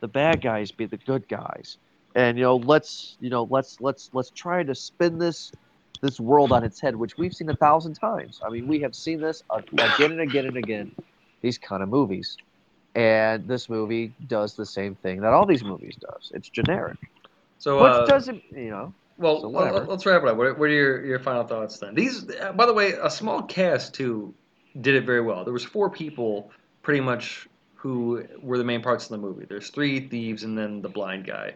the 0.00 0.08
bad 0.08 0.40
guys 0.40 0.70
be 0.70 0.86
the 0.86 0.96
good 0.96 1.28
guys. 1.28 1.76
And 2.14 2.38
you 2.38 2.44
know, 2.44 2.56
let's 2.56 3.16
you 3.20 3.30
know, 3.30 3.46
let's 3.50 3.80
let's 3.80 4.10
let's 4.12 4.30
try 4.30 4.62
to 4.62 4.74
spin 4.74 5.18
this 5.18 5.52
this 6.00 6.20
world 6.20 6.52
on 6.52 6.64
its 6.64 6.80
head, 6.80 6.96
which 6.96 7.18
we've 7.18 7.34
seen 7.34 7.50
a 7.50 7.56
thousand 7.56 7.94
times. 7.94 8.40
I 8.44 8.50
mean, 8.50 8.66
we 8.66 8.80
have 8.80 8.94
seen 8.94 9.20
this 9.20 9.42
again 9.50 10.12
and 10.12 10.20
again 10.20 10.46
and 10.46 10.56
again. 10.56 10.92
These 11.40 11.58
kind 11.58 11.82
of 11.82 11.88
movies, 11.88 12.36
and 12.94 13.46
this 13.46 13.68
movie 13.68 14.12
does 14.26 14.54
the 14.54 14.66
same 14.66 14.94
thing 14.96 15.20
that 15.20 15.32
all 15.32 15.46
these 15.46 15.62
movies 15.62 15.96
does. 16.00 16.32
It's 16.34 16.48
generic, 16.48 16.96
So 17.58 17.82
which 17.82 17.92
uh, 17.92 18.06
doesn't 18.06 18.42
you 18.50 18.70
know. 18.70 18.94
Well, 19.18 19.40
So 19.40 19.48
let's 19.48 20.06
wrap 20.06 20.22
it 20.22 20.28
up. 20.28 20.36
What, 20.36 20.46
are 20.46 20.68
your, 20.68 21.04
your 21.04 21.18
final 21.18 21.42
thoughts 21.42 21.78
then? 21.78 21.94
These, 21.94 22.22
by 22.54 22.66
the 22.66 22.72
way, 22.72 22.92
a 22.92 23.10
small 23.10 23.42
cast 23.42 23.94
too 23.94 24.32
did 24.80 24.94
it 24.94 25.04
very 25.04 25.20
well. 25.20 25.42
There 25.44 25.52
was 25.52 25.64
four 25.64 25.90
people 25.90 26.52
pretty 26.88 27.02
much 27.02 27.46
who 27.74 28.24
were 28.40 28.56
the 28.56 28.64
main 28.64 28.80
parts 28.80 29.04
of 29.04 29.10
the 29.10 29.18
movie. 29.18 29.44
There's 29.46 29.68
three 29.68 30.08
thieves 30.08 30.42
and 30.42 30.56
then 30.56 30.80
the 30.80 30.88
blind 30.88 31.26
guy. 31.26 31.52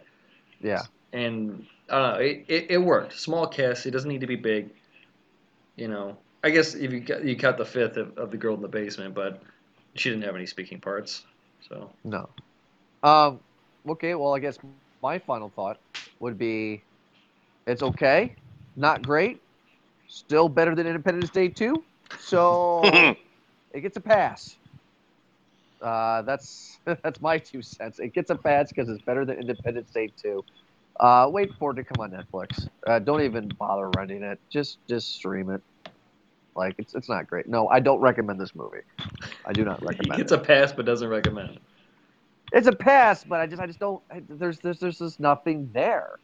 Yeah, 0.60 0.82
And 1.14 1.64
I 1.88 2.18
it, 2.20 2.44
it, 2.48 2.66
it 2.72 2.76
worked. 2.76 3.18
Small 3.18 3.46
cast. 3.46 3.86
It 3.86 3.92
doesn't 3.92 4.10
need 4.10 4.20
to 4.20 4.26
be 4.26 4.36
big. 4.36 4.68
You 5.78 5.88
know, 5.88 6.18
I 6.44 6.50
guess 6.50 6.74
if 6.74 6.92
you 6.92 7.00
cut, 7.00 7.24
you 7.24 7.34
cut 7.34 7.56
the 7.56 7.64
fifth 7.64 7.96
of, 7.96 8.14
of 8.18 8.30
the 8.30 8.36
girl 8.36 8.54
in 8.56 8.60
the 8.60 8.68
basement, 8.68 9.14
but 9.14 9.42
she 9.94 10.10
didn't 10.10 10.24
have 10.24 10.36
any 10.36 10.44
speaking 10.44 10.78
parts. 10.82 11.24
So 11.66 11.88
no. 12.04 12.28
Um. 13.02 13.40
Okay. 13.88 14.14
Well, 14.14 14.34
I 14.34 14.38
guess 14.38 14.58
my 15.02 15.18
final 15.18 15.48
thought 15.48 15.78
would 16.20 16.36
be, 16.36 16.82
it's 17.66 17.82
okay, 17.82 18.36
not 18.76 19.00
great, 19.02 19.40
still 20.08 20.50
better 20.50 20.74
than 20.74 20.86
Independence 20.86 21.30
Day 21.30 21.48
two. 21.48 21.82
So 22.18 22.82
it 23.72 23.80
gets 23.80 23.96
a 23.96 24.00
pass. 24.02 24.58
Uh, 25.82 26.22
that's 26.22 26.78
that's 26.84 27.20
my 27.20 27.38
two 27.38 27.62
cents. 27.62 27.98
It 27.98 28.14
gets 28.14 28.30
a 28.30 28.36
pass 28.36 28.68
because 28.68 28.88
it's 28.88 29.02
better 29.02 29.24
than 29.24 29.38
Independence 29.38 29.90
Day 29.90 30.10
two. 30.16 30.44
Uh, 31.00 31.28
wait 31.30 31.50
for 31.58 31.72
it 31.72 31.74
to 31.74 31.84
come 31.84 32.02
on 32.04 32.10
Netflix. 32.10 32.68
Uh, 32.86 32.98
don't 32.98 33.22
even 33.22 33.48
bother 33.58 33.90
renting 33.96 34.22
it. 34.22 34.38
Just 34.50 34.78
just 34.88 35.14
stream 35.14 35.50
it. 35.50 35.62
Like 36.54 36.74
it's 36.78 36.94
it's 36.94 37.08
not 37.08 37.26
great. 37.26 37.48
No, 37.48 37.68
I 37.68 37.80
don't 37.80 38.00
recommend 38.00 38.40
this 38.40 38.54
movie. 38.54 38.82
I 39.44 39.52
do 39.52 39.64
not 39.64 39.82
recommend 39.82 40.18
gets 40.18 40.32
it. 40.32 40.36
Gets 40.36 40.42
a 40.42 40.46
pass 40.46 40.72
but 40.72 40.84
doesn't 40.86 41.08
recommend 41.08 41.50
it. 41.50 41.58
It's 42.52 42.66
a 42.66 42.72
pass, 42.72 43.24
but 43.24 43.40
I 43.40 43.46
just 43.46 43.60
I 43.62 43.66
just 43.66 43.78
don't. 43.80 44.02
I- 44.10 44.22
There's 44.28 44.58
there's 44.58 44.78
there's 44.78 44.98
just 44.98 45.18
nothing 45.18 45.70
there. 45.72 46.18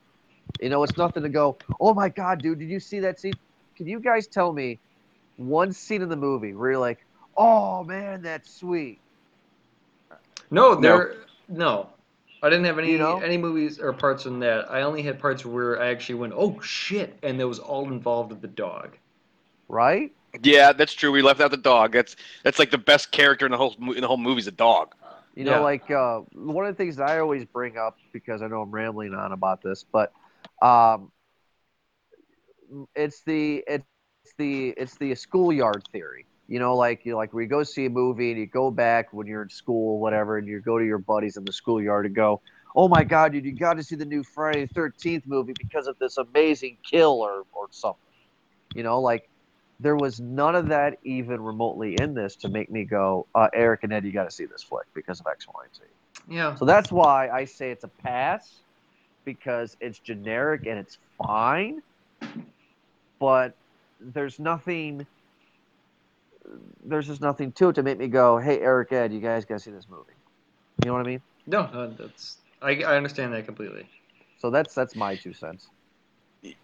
You 0.61 0.69
know, 0.69 0.83
it's 0.83 0.97
nothing 0.97 1.23
to 1.23 1.29
go. 1.29 1.57
Oh 1.81 1.95
my 1.95 2.09
god, 2.09 2.43
dude, 2.43 2.59
did 2.59 2.69
you 2.69 2.81
see 2.81 3.01
that 3.01 3.19
scene? 3.19 3.33
Can 3.77 3.87
you 3.87 4.01
guys 4.01 4.27
tell 4.27 4.53
me 4.53 4.79
one 5.37 5.73
scene 5.73 6.03
in 6.03 6.09
the 6.09 6.17
movie 6.17 6.55
where 6.55 6.73
you're 6.73 6.81
like, 6.81 6.99
oh 7.37 7.85
man, 7.85 8.23
that's 8.23 8.51
sweet. 8.59 8.99
No, 10.51 10.75
there 10.75 11.17
no. 11.49 11.91
I 12.43 12.51
didn't 12.51 12.67
have 12.67 12.79
any 12.79 12.93
You 12.93 12.99
know? 12.99 13.19
any 13.19 13.37
movies 13.37 13.81
or 13.81 13.93
parts 13.93 14.27
in 14.27 14.39
that. 14.41 14.71
I 14.71 14.83
only 14.83 15.03
had 15.03 15.19
parts 15.19 15.45
where 15.45 15.81
I 15.81 15.89
actually 15.89 16.17
went, 16.17 16.33
"Oh 16.37 16.61
shit!" 16.61 17.19
and 17.23 17.39
that 17.41 17.49
was 17.49 17.59
all 17.59 17.89
involved 17.89 18.31
with 18.31 18.41
the 18.41 18.49
dog. 18.49 18.97
Right? 19.69 20.13
Yeah, 20.43 20.73
that's 20.73 20.95
true. 20.95 21.11
We 21.11 21.23
left 21.23 21.41
out 21.41 21.51
the 21.51 21.57
dog. 21.57 21.93
That's 21.93 22.17
that's 22.45 22.59
like 22.59 22.71
the 22.71 22.79
best 22.79 23.11
character 23.11 23.45
in 23.47 23.53
the 23.53 23.59
whole 23.59 23.75
mo- 23.79 23.93
in 23.93 24.03
the 24.03 24.07
whole 24.07 24.19
movie 24.19 24.41
is 24.41 24.47
a 24.47 24.53
dog. 24.53 24.95
You 25.35 25.45
know, 25.45 25.53
Yeah. 25.53 25.59
like 25.61 25.91
uh, 25.91 26.21
one 26.33 26.67
of 26.67 26.75
the 26.75 26.77
things 26.77 26.97
that 26.97 27.09
I 27.09 27.19
always 27.19 27.45
bring 27.45 27.77
up 27.77 27.97
because 28.13 28.43
I 28.43 28.47
know 28.47 28.63
I'm 28.63 28.71
rambling 28.71 29.15
on 29.15 29.33
about 29.33 29.63
this, 29.63 29.85
but 29.85 30.13
um, 30.63 31.11
it's 32.95 33.23
the 33.23 33.65
it's 33.67 33.87
the 34.37 34.71
it's 34.77 34.97
the 34.97 35.15
schoolyard 35.15 35.83
theory. 35.93 36.27
You 36.49 36.59
know, 36.59 36.77
like 36.77 37.05
you 37.05 37.13
know, 37.13 37.19
like 37.19 37.33
where 37.35 37.43
you 37.43 37.49
go 37.49 37.63
see 37.63 37.87
a 37.87 37.91
movie 37.91 38.31
and 38.31 38.41
you 38.41 38.47
go 38.47 38.71
back 38.71 39.13
when 39.13 39.27
you're 39.27 39.43
in 39.43 39.51
school, 39.51 39.95
or 39.95 40.01
whatever, 40.01 40.39
and 40.39 40.49
you 40.49 40.61
go 40.61 40.79
to 40.79 40.85
your 40.85 40.99
buddies 40.99 41.37
in 41.37 41.45
the 41.45 41.53
schoolyard 41.53 42.07
and 42.07 42.15
go, 42.15 42.41
"Oh 42.75 42.89
my 42.89 43.05
God, 43.05 43.33
dude, 43.33 43.45
you 43.45 43.55
got 43.55 43.75
to 43.75 43.83
see 43.83 43.97
the 43.97 44.07
new 44.07 44.25
Friday 44.25 44.63
the 44.63 44.73
Thirteenth 44.73 45.25
movie 45.27 45.53
because 45.59 45.87
of 45.87 45.99
this 45.99 46.17
amazing 46.17 46.79
kill 46.91 47.21
or 47.21 47.45
or 47.53 47.69
something." 47.71 48.01
You 48.75 48.83
know, 48.83 49.01
like 49.01 49.29
there 49.81 49.97
was 49.97 50.21
none 50.21 50.55
of 50.55 50.69
that 50.69 50.99
even 51.05 51.41
remotely 51.41 51.97
in 52.01 52.15
this 52.15 52.37
to 52.37 52.49
make 52.49 52.71
me 52.71 52.85
go, 52.85 53.27
uh, 53.35 53.49
Eric 53.55 53.85
and 53.85 53.93
Ed, 53.93 54.05
you 54.05 54.13
got 54.13 54.25
to 54.25 54.31
see 54.31 54.45
this 54.47 54.63
flick 54.63 54.87
because 54.95 55.21
of 55.21 55.27
X, 55.27 55.47
Y, 55.47 55.55
and 55.65 55.75
Z. 55.75 55.83
Yeah. 56.35 56.55
So 56.57 56.65
that's 56.65 56.91
why 56.91 57.29
I 57.29 57.45
say 57.45 57.71
it's 57.71 57.85
a 57.85 57.89
pass 57.89 58.63
because 59.25 59.77
it's 59.81 59.99
generic 60.01 60.67
and 60.67 60.79
it's 60.79 60.99
fine, 61.23 61.83
but 63.21 63.57
there's 64.01 64.39
nothing. 64.39 65.07
There's 66.85 67.07
just 67.07 67.21
nothing 67.21 67.53
to 67.53 67.69
it 67.71 67.75
to 67.75 67.83
make 67.83 67.99
me 67.99 68.09
go, 68.09 68.39
"Hey, 68.39 68.61
Eric, 68.61 68.93
Ed, 68.93 69.13
you 69.13 69.21
guys 69.21 69.45
got 69.45 69.55
to 69.55 69.61
see 69.61 69.71
this 69.71 69.87
movie." 69.89 70.13
You 70.85 70.89
know 70.89 70.95
what 70.95 71.07
I 71.07 71.11
mean? 71.11 71.23
No, 71.47 71.69
no, 71.73 71.91
that's 71.91 72.39
I, 72.63 72.83
I 72.83 72.97
understand 72.97 73.33
that 73.33 73.47
completely. 73.47 73.87
So 74.39 74.51
that's 74.51 74.75
that's 74.75 74.95
my 74.95 75.17
two 75.17 75.33
cents. 75.33 75.69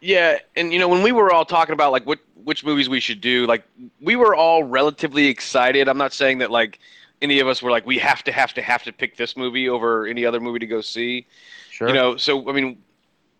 Yeah, 0.00 0.38
and 0.56 0.72
you 0.72 0.78
know 0.78 0.88
when 0.88 1.02
we 1.02 1.12
were 1.12 1.32
all 1.32 1.44
talking 1.44 1.72
about 1.72 1.92
like 1.92 2.06
what 2.06 2.20
which 2.44 2.64
movies 2.64 2.88
we 2.88 3.00
should 3.00 3.20
do, 3.20 3.46
like 3.46 3.64
we 4.00 4.16
were 4.16 4.34
all 4.34 4.62
relatively 4.62 5.26
excited. 5.26 5.88
I'm 5.88 5.98
not 5.98 6.12
saying 6.12 6.38
that 6.38 6.50
like 6.50 6.78
any 7.22 7.40
of 7.40 7.48
us 7.48 7.62
were 7.62 7.70
like 7.70 7.86
we 7.86 7.98
have 7.98 8.22
to 8.24 8.32
have 8.32 8.54
to 8.54 8.62
have 8.62 8.84
to 8.84 8.92
pick 8.92 9.16
this 9.16 9.36
movie 9.36 9.68
over 9.68 10.06
any 10.06 10.24
other 10.24 10.40
movie 10.40 10.60
to 10.60 10.66
go 10.66 10.80
see. 10.80 11.26
Sure. 11.70 11.88
You 11.88 11.94
know, 11.94 12.16
so 12.16 12.48
I 12.48 12.52
mean, 12.52 12.78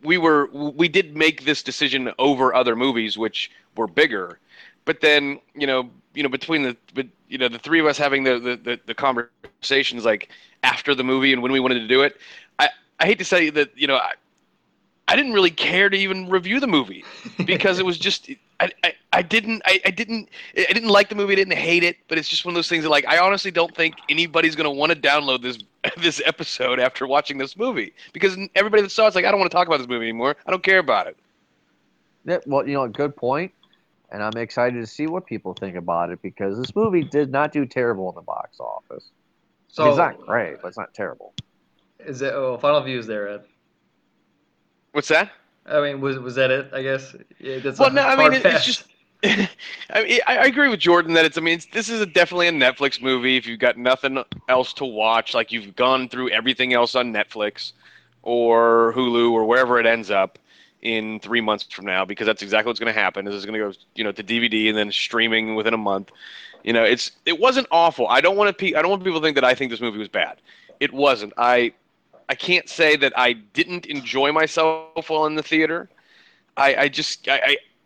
we 0.03 0.19
were 0.19 0.47
we 0.53 0.89
did 0.89 1.17
make 1.17 1.45
this 1.45 1.63
decision 1.63 2.13
over 2.19 2.55
other 2.55 2.75
movies 2.75 3.17
which 3.17 3.51
were 3.77 3.87
bigger, 3.87 4.41
but 4.85 5.01
then 5.01 5.41
you 5.55 5.67
know 5.67 5.91
you 6.15 6.23
know 6.23 6.29
between 6.29 6.63
the 6.63 6.77
but 6.95 7.07
you 7.29 7.39
know 7.39 7.49
the 7.49 7.59
three 7.59 7.81
of 7.81 7.87
us 7.87 7.99
having 7.99 8.25
the 8.25 8.39
the, 8.39 8.57
the, 8.57 8.81
the 8.87 8.95
conversations 8.95 10.05
like 10.05 10.29
after 10.63 10.95
the 10.95 11.05
movie 11.05 11.33
and 11.33 11.43
when 11.43 11.53
we 11.53 11.61
wanted 11.61 11.81
to 11.81 11.89
do 11.89 12.03
it, 12.03 12.17
I 12.59 12.69
I 13.01 13.07
hate 13.07 13.19
to 13.19 13.25
say 13.25 13.51
that 13.51 13.71
you 13.77 13.87
know 13.87 13.97
I, 13.97 14.13
I 15.07 15.17
didn't 15.17 15.33
really 15.33 15.51
care 15.51 15.91
to 15.91 15.97
even 15.97 16.29
review 16.29 16.61
the 16.61 16.67
movie 16.67 17.05
because 17.45 17.79
it 17.79 17.85
was 17.85 17.99
just 17.99 18.31
I, 18.61 18.71
I, 18.83 18.95
I 19.13 19.23
didn't 19.23 19.63
I, 19.67 19.81
I 19.85 19.91
didn't 19.91 20.29
I 20.57 20.73
didn't 20.73 20.89
like 20.89 21.09
the 21.09 21.15
movie 21.15 21.33
I 21.33 21.37
didn't 21.37 21.57
hate 21.57 21.83
it 21.83 21.99
but 22.09 22.19
it's 22.19 22.29
just 22.29 22.45
one 22.45 22.53
of 22.53 22.57
those 22.57 22.69
things 22.69 22.85
that 22.85 22.91
like 22.91 23.07
I 23.07 23.19
honestly 23.19 23.51
don't 23.51 23.75
think 23.75 23.97
anybody's 24.09 24.57
gonna 24.57 24.71
want 24.71 24.93
to 24.93 24.99
download 24.99 25.43
this 25.43 25.59
this 25.99 26.23
episode 26.25 26.81
after 26.81 27.07
watching 27.07 27.39
this 27.39 27.57
movie 27.57 27.93
because 28.13 28.37
everybody 28.55 28.83
that 28.83 28.91
saw 28.91 29.07
it's 29.07 29.17
like 29.17 29.25
I 29.25 29.31
don't 29.31 29.41
want 29.41 29.51
to 29.51 29.57
talk 29.57 29.67
about 29.67 29.79
this 29.79 29.89
movie 29.89 30.07
anymore. 30.07 30.37
I 30.47 30.51
don't 30.51 30.63
care 30.63 30.79
about 30.79 31.07
it. 31.07 31.17
Yeah, 32.25 32.39
well, 32.47 32.67
you 32.67 32.75
know, 32.75 32.85
a 32.85 32.89
good 32.89 33.17
point, 33.17 33.53
and 34.15 34.23
I'm 34.23 34.37
excited 34.41 34.81
to 34.81 34.87
see 34.87 35.09
what 35.09 35.27
people 35.27 35.55
think 35.55 35.75
about 35.77 36.11
it 36.11 36.23
because 36.23 36.57
this 36.57 36.75
movie 36.77 37.03
did 37.03 37.31
not 37.33 37.51
do 37.53 37.67
terrible 37.67 38.09
in 38.11 38.15
the 38.15 38.23
box 38.23 38.61
office. 38.61 39.11
I 39.11 39.73
So 39.73 39.83
mean, 39.83 39.91
it's 39.91 39.99
not 39.99 40.21
great, 40.21 40.63
but 40.63 40.69
it's 40.69 40.79
not 40.79 40.95
terrible. 40.95 41.35
Is 41.99 42.21
that 42.21 42.35
oh 42.35 42.57
final 42.59 42.81
views 42.81 43.07
there, 43.09 43.29
Ed? 43.29 43.43
what's 44.93 45.09
that 45.09 45.33
I 45.67 45.81
mean, 45.81 46.01
was 46.01 46.19
was 46.19 46.35
that 46.37 46.51
it? 46.51 46.71
I 46.73 46.83
guess. 46.83 47.17
Yeah, 47.41 47.59
that's 47.59 47.79
Well, 47.79 47.91
no, 47.91 48.03
I 48.03 48.17
mean, 48.17 48.33
it- 48.35 48.45
it's 48.47 48.65
just- 48.65 48.85
I, 49.25 49.49
mean, 50.05 50.21
I 50.27 50.37
I 50.37 50.45
agree 50.45 50.69
with 50.69 50.81
Jordan 50.81 51.15
that 51.15 51.25
it's. 51.25 51.39
I 51.39 51.41
mean, 51.41 51.55
it's, 51.55 51.65
this 51.67 51.89
is 51.89 52.03
a, 52.03 52.05
definitely 52.07 52.47
a 52.49 52.53
Netflix 52.53 53.01
movie. 53.01 53.39
If 53.39 53.47
you've 53.47 53.59
got 53.59 53.79
nothing 53.79 54.23
else 54.51 54.75
to 54.75 54.85
watch, 54.85 55.33
like 55.33 55.51
you've 55.51 55.75
gone 55.75 56.11
through 56.11 56.29
everything 56.29 56.75
else 56.75 56.95
on 56.95 57.11
Netflix 57.11 57.73
or 58.23 58.93
Hulu 58.95 59.33
or 59.33 59.47
wherever 59.47 59.81
it 59.81 59.87
ends 59.87 60.11
up 60.11 60.39
in 60.85 61.21
three 61.21 61.41
months 61.41 61.65
from 61.65 61.87
now, 61.87 62.05
because 62.05 62.27
that's 62.27 62.43
exactly 62.43 62.71
what's 62.71 62.81
going 62.81 62.95
to 62.95 63.01
happen. 63.01 63.25
This 63.25 63.35
is 63.35 63.45
going 63.47 63.59
to 63.61 63.67
go, 63.71 63.73
you 63.97 64.05
know, 64.05 64.13
to 64.13 64.23
DVD 64.23 64.69
and 64.69 64.79
then 64.79 64.93
streaming 64.93 65.57
within 65.57 65.75
a 65.75 65.79
month. 65.79 66.13
You 66.65 66.73
know, 66.73 66.85
it's 66.85 67.13
it 67.27 67.41
wasn't 67.41 67.67
awful. 67.71 68.09
I 68.09 68.21
don't 68.21 68.37
want 68.37 68.49
to. 68.49 68.55
Pe- 68.55 68.75
I 68.75 68.83
don't 68.83 68.91
want 68.91 69.05
people 69.05 69.21
to 69.21 69.27
think 69.27 69.37
that 69.37 69.45
I 69.45 69.55
think 69.55 69.71
this 69.71 69.81
movie 69.81 69.99
was 69.99 70.09
bad. 70.09 70.39
It 70.81 70.93
wasn't. 70.93 71.33
I 71.39 71.73
I 72.29 72.35
can't 72.35 72.69
say 72.69 72.97
that 72.97 73.13
I 73.17 73.33
didn't 73.35 73.87
enjoy 73.87 74.33
myself 74.33 74.81
while 74.81 74.99
in 74.99 75.35
the 75.37 75.43
theater. 75.43 75.89
I, 76.29 76.49
I 76.53 76.89
just 76.89 77.03
I, 77.05 77.15
I 77.19 77.35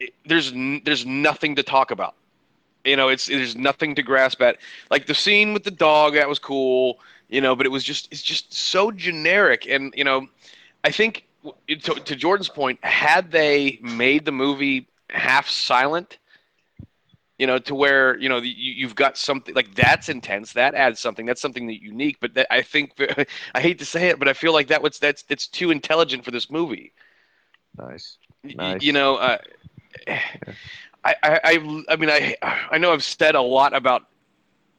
it- 0.00 0.14
there's 0.26 0.52
n- 0.52 0.82
there's 0.84 1.04
nothing 1.06 1.56
to 1.56 1.62
talk 1.62 1.90
about. 1.90 2.14
You 2.84 2.96
know, 2.96 3.08
it's 3.08 3.26
there's 3.26 3.56
nothing 3.56 3.94
to 3.96 4.02
grasp 4.02 4.40
at. 4.42 4.56
Like 4.90 5.06
the 5.06 5.14
scene 5.14 5.52
with 5.52 5.64
the 5.64 5.70
dog, 5.70 6.14
that 6.14 6.28
was 6.28 6.38
cool. 6.38 6.98
You 7.28 7.40
know, 7.40 7.54
but 7.56 7.66
it 7.66 7.70
was 7.70 7.84
just 7.84 8.08
it's 8.12 8.22
just 8.22 8.52
so 8.54 8.90
generic. 8.90 9.66
And 9.68 9.92
you 9.96 10.04
know, 10.04 10.28
I 10.84 10.90
think 10.90 11.24
to, 11.68 11.76
to 11.76 12.16
Jordan's 12.16 12.48
point, 12.48 12.82
had 12.84 13.30
they 13.30 13.78
made 13.82 14.24
the 14.24 14.32
movie 14.32 14.88
half 15.11 15.48
silent, 15.48 16.18
you 17.38 17.46
know, 17.46 17.58
to 17.58 17.74
where 17.74 18.18
you 18.18 18.28
know 18.28 18.38
you, 18.38 18.72
you've 18.72 18.94
got 18.94 19.16
something 19.16 19.54
like 19.54 19.74
that's 19.74 20.08
intense, 20.08 20.52
that 20.54 20.74
adds 20.74 21.00
something. 21.00 21.26
That's 21.26 21.40
something 21.40 21.66
that 21.68 21.80
unique. 21.80 22.18
But 22.20 22.34
that, 22.34 22.46
I 22.50 22.62
think 22.62 22.92
I 23.54 23.61
hate 23.61 23.78
to 23.78 23.84
say 23.84 24.08
it, 24.08 24.18
but 24.18 24.28
I 24.28 24.32
feel 24.32 24.52
like 24.52 24.68
that 24.68 24.82
was 24.82 24.98
that's 24.98 25.24
it's 25.28 25.46
too 25.46 25.70
intelligent 25.70 26.24
for 26.24 26.30
this 26.30 26.50
movie. 26.50 26.92
Nice. 27.76 28.18
Nice. 28.42 28.82
You 28.82 28.92
know, 28.92 29.16
uh, 29.16 29.38
I, 31.04 31.14
I, 31.22 31.40
I, 31.44 31.84
I 31.88 31.96
mean, 31.96 32.11
I, 32.11 32.34
I 32.42 32.78
know 32.78 32.92
I've 32.92 33.04
said 33.04 33.34
a 33.34 33.40
lot 33.40 33.74
about 33.74 34.06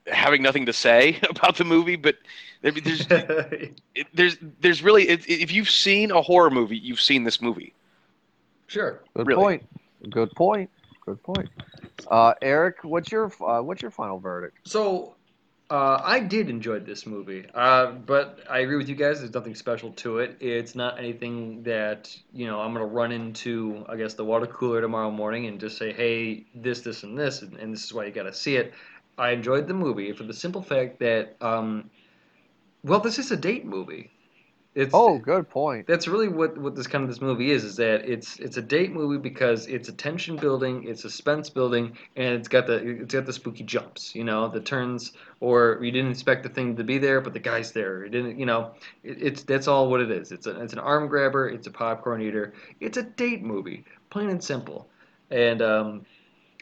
having 0.08 0.42
nothing 0.42 0.66
to 0.66 0.74
say 0.74 1.20
about 1.30 1.58
the 1.58 1.64
movie, 1.66 1.96
but 1.96 2.16
there's, 2.62 3.08
there's, 4.14 4.38
there's 4.62 4.84
really, 4.84 5.08
if 5.10 5.28
if 5.30 5.52
you've 5.52 5.70
seen 5.70 6.12
a 6.12 6.22
horror 6.22 6.50
movie, 6.50 6.78
you've 6.78 7.02
seen 7.02 7.24
this 7.24 7.42
movie. 7.42 7.74
sure. 8.68 9.02
Good 9.16 9.28
Really. 9.28 9.42
point. 9.42 9.70
Good 10.10 10.32
point. 10.32 10.70
Good 11.06 11.22
point. 11.24 11.50
Uh, 12.10 12.34
Eric, 12.42 12.84
what's 12.84 13.12
your 13.12 13.32
uh, 13.42 13.62
what's 13.62 13.82
your 13.82 13.92
final 13.92 14.20
verdict? 14.20 14.58
So, 14.64 15.16
uh, 15.70 16.02
I 16.04 16.20
did 16.20 16.50
enjoy 16.50 16.80
this 16.80 17.06
movie, 17.06 17.46
uh, 17.54 17.92
but 17.92 18.40
I 18.50 18.60
agree 18.60 18.78
with 18.78 18.90
you 18.90 18.96
guys. 18.96 19.20
There's 19.20 19.34
nothing 19.34 19.56
special 19.56 19.92
to 19.94 20.20
it. 20.20 20.38
It's 20.40 20.76
not 20.76 20.98
anything 21.00 21.64
that 21.64 22.16
you 22.34 22.46
know 22.48 22.60
I'm 22.60 22.74
gonna 22.74 22.86
run 22.86 23.12
into. 23.12 23.86
I 23.90 23.96
guess 23.98 24.14
the 24.16 24.26
water 24.26 24.48
cooler 24.48 24.82
tomorrow 24.82 25.12
morning 25.12 25.48
and 25.48 25.60
just 25.60 25.78
say, 25.78 25.92
"Hey, 25.94 26.46
this, 26.56 26.82
this, 26.82 27.04
and 27.04 27.18
this," 27.18 27.42
and, 27.42 27.56
and 27.58 27.74
this 27.74 27.84
is 27.84 27.94
why 27.94 28.06
you 28.06 28.12
gotta 28.12 28.34
see 28.34 28.56
it. 28.56 28.74
I 29.20 29.32
enjoyed 29.32 29.68
the 29.68 29.74
movie 29.74 30.12
for 30.14 30.24
the 30.24 30.34
simple 30.34 30.62
fact 30.62 31.00
that, 31.00 31.36
um, 31.42 31.90
well, 32.84 33.00
this 33.00 33.20
is 33.20 33.32
a 33.32 33.38
date 33.38 33.66
movie. 33.66 34.12
It's 34.76 34.94
Oh, 34.94 35.18
good 35.18 35.50
point. 35.50 35.88
that's 35.88 36.08
really 36.08 36.28
what 36.30 36.58
what 36.58 36.76
this 36.76 36.88
kind 36.88 37.04
of 37.04 37.10
this 37.10 37.22
movie 37.22 37.52
is 37.52 37.64
is 37.64 37.78
that 37.78 38.08
it's 38.10 38.40
it's 38.40 38.58
a 38.58 38.62
date 38.62 38.92
movie 38.92 39.18
because 39.18 39.68
it's 39.68 39.90
a 39.90 39.94
tension 39.94 40.38
building 40.38 40.84
it's 40.88 41.02
suspense 41.02 41.50
building 41.50 41.98
and 42.16 42.36
it's 42.36 42.48
got 42.48 42.68
the 42.68 42.76
it's 43.02 43.14
got 43.14 43.26
the 43.26 43.34
spooky 43.34 43.64
jumps 43.64 44.16
you 44.16 44.24
know 44.24 44.48
the 44.50 44.60
turns 44.62 45.14
or 45.42 45.80
you 45.82 45.92
didn't 45.92 46.12
expect 46.12 46.44
the 46.44 46.50
thing 46.50 46.76
to 46.76 46.84
be 46.84 47.00
there 47.00 47.22
but 47.22 47.34
the 47.34 47.40
guy's 47.40 47.72
there 47.72 48.06
you 48.06 48.12
didn't 48.12 48.40
you 48.40 48.46
know 48.46 48.72
it, 49.04 49.18
it's 49.22 49.44
that's 49.44 49.68
all 49.68 49.90
what 49.90 50.02
it 50.02 50.12
is 50.12 50.32
it's 50.32 50.48
a, 50.48 50.62
it's 50.62 50.74
an 50.74 50.80
arm 50.80 51.08
grabber 51.08 51.50
it's 51.50 51.68
a 51.68 51.72
popcorn 51.72 52.22
eater 52.22 52.54
it's 52.80 52.98
a 52.98 53.04
date 53.04 53.44
movie 53.44 53.84
plain 54.12 54.30
and 54.30 54.44
simple 54.44 54.88
and 55.32 55.62
um, 55.62 56.06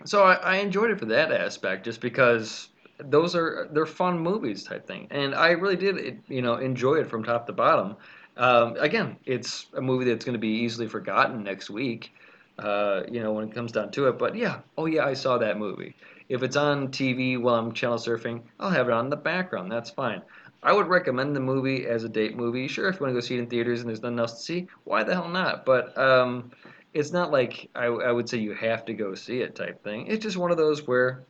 so 0.06 0.24
I, 0.24 0.36
I 0.36 0.56
enjoyed 0.58 0.92
it 0.92 1.00
for 1.00 1.06
that 1.06 1.32
aspect 1.32 1.86
just 1.86 2.02
because 2.02 2.70
those 3.00 3.36
are 3.36 3.68
they're 3.72 3.86
fun 3.86 4.20
movies 4.20 4.64
type 4.64 4.88
thing. 4.88 5.08
And 5.12 5.36
i 5.36 5.52
really 5.52 5.76
did 5.76 6.22
you 6.28 6.42
know 6.42 6.56
enjoy 6.56 6.96
it 6.96 7.10
from 7.10 7.24
top 7.24 7.48
to 7.48 7.54
bottom. 7.54 7.96
Um, 8.38 8.76
again 8.78 9.18
it's 9.26 9.68
a 9.74 9.82
movie 9.82 10.06
that's 10.06 10.26
going 10.26 10.34
to 10.34 10.40
be 10.40 10.50
easily 10.50 10.88
forgotten 10.88 11.44
next 11.44 11.70
week 11.70 12.12
uh, 12.60 13.04
you 13.10 13.22
know 13.22 13.32
when 13.34 13.48
it 13.48 13.54
comes 13.54 13.72
down 13.72 13.92
to 13.92 14.08
it. 14.08 14.18
But 14.18 14.36
yeah 14.36 14.60
oh 14.78 14.86
yeah 14.86 15.06
i 15.06 15.14
saw 15.14 15.38
that 15.38 15.58
movie. 15.58 15.96
If 16.30 16.44
it's 16.44 16.56
on 16.56 16.90
tv 16.90 17.40
while 17.40 17.56
i'm 17.56 17.72
channel 17.72 17.98
surfing 17.98 18.42
i'll 18.60 18.70
have 18.70 18.88
it 18.88 18.94
on 18.94 19.06
in 19.06 19.10
the 19.10 19.16
background 19.16 19.72
that's 19.72 19.90
fine. 19.90 20.22
I 20.64 20.74
would 20.74 20.88
recommend 20.88 21.36
the 21.36 21.40
movie 21.40 21.86
as 21.86 22.04
a 22.04 22.10
date 22.10 22.36
movie. 22.36 22.68
Sure 22.68 22.90
if 22.90 22.96
you 22.96 23.02
want 23.02 23.12
to 23.12 23.14
go 23.14 23.20
see 23.26 23.36
it 23.36 23.40
in 23.40 23.48
theaters 23.48 23.82
and 23.82 23.90
there's 23.90 24.02
nothing 24.02 24.20
else 24.20 24.34
to 24.34 24.42
see 24.42 24.68
why 24.86 25.04
the 25.04 25.14
hell 25.14 25.30
not? 25.30 25.66
But 25.66 25.96
um, 25.98 26.52
it's 26.98 27.12
not 27.12 27.32
like 27.32 27.70
I, 27.76 27.86
I 27.86 28.12
would 28.12 28.30
say 28.30 28.38
you 28.40 28.54
have 28.54 28.86
to 28.86 28.94
go 28.94 29.16
see 29.16 29.42
it 29.42 29.56
type 29.56 29.84
thing. 29.84 30.08
It's 30.08 30.24
just 30.24 30.38
one 30.38 30.52
of 30.52 30.58
those 30.58 30.88
where 30.88 31.28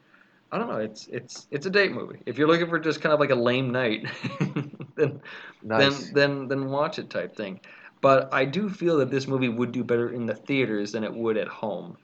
I 0.52 0.58
don't 0.58 0.70
know. 0.70 0.78
It's 0.78 1.08
it's 1.08 1.48
it's 1.52 1.66
a 1.66 1.70
date 1.70 1.92
movie. 1.92 2.22
If 2.26 2.38
you're 2.38 2.48
looking 2.48 2.70
for 2.70 2.80
just 2.80 3.02
kind 3.02 3.14
of 3.14 3.20
like 3.20 3.32
a 3.32 3.36
lame 3.36 3.72
night, 3.72 4.08
then 4.96 5.22
Nice. 5.62 6.10
then 6.10 6.14
then 6.14 6.48
then 6.48 6.66
watch 6.70 7.00
it 7.00 7.10
type 7.10 7.36
thing. 7.36 7.62
But 8.02 8.34
I 8.34 8.46
do 8.46 8.70
feel 8.70 8.98
that 8.98 9.12
this 9.12 9.28
movie 9.28 9.50
would 9.50 9.72
do 9.72 9.84
better 9.84 10.10
in 10.10 10.26
the 10.26 10.36
theaters 10.36 10.92
than 10.92 11.04
it 11.04 11.14
would 11.14 11.38
at 11.38 11.48
home, 11.48 11.98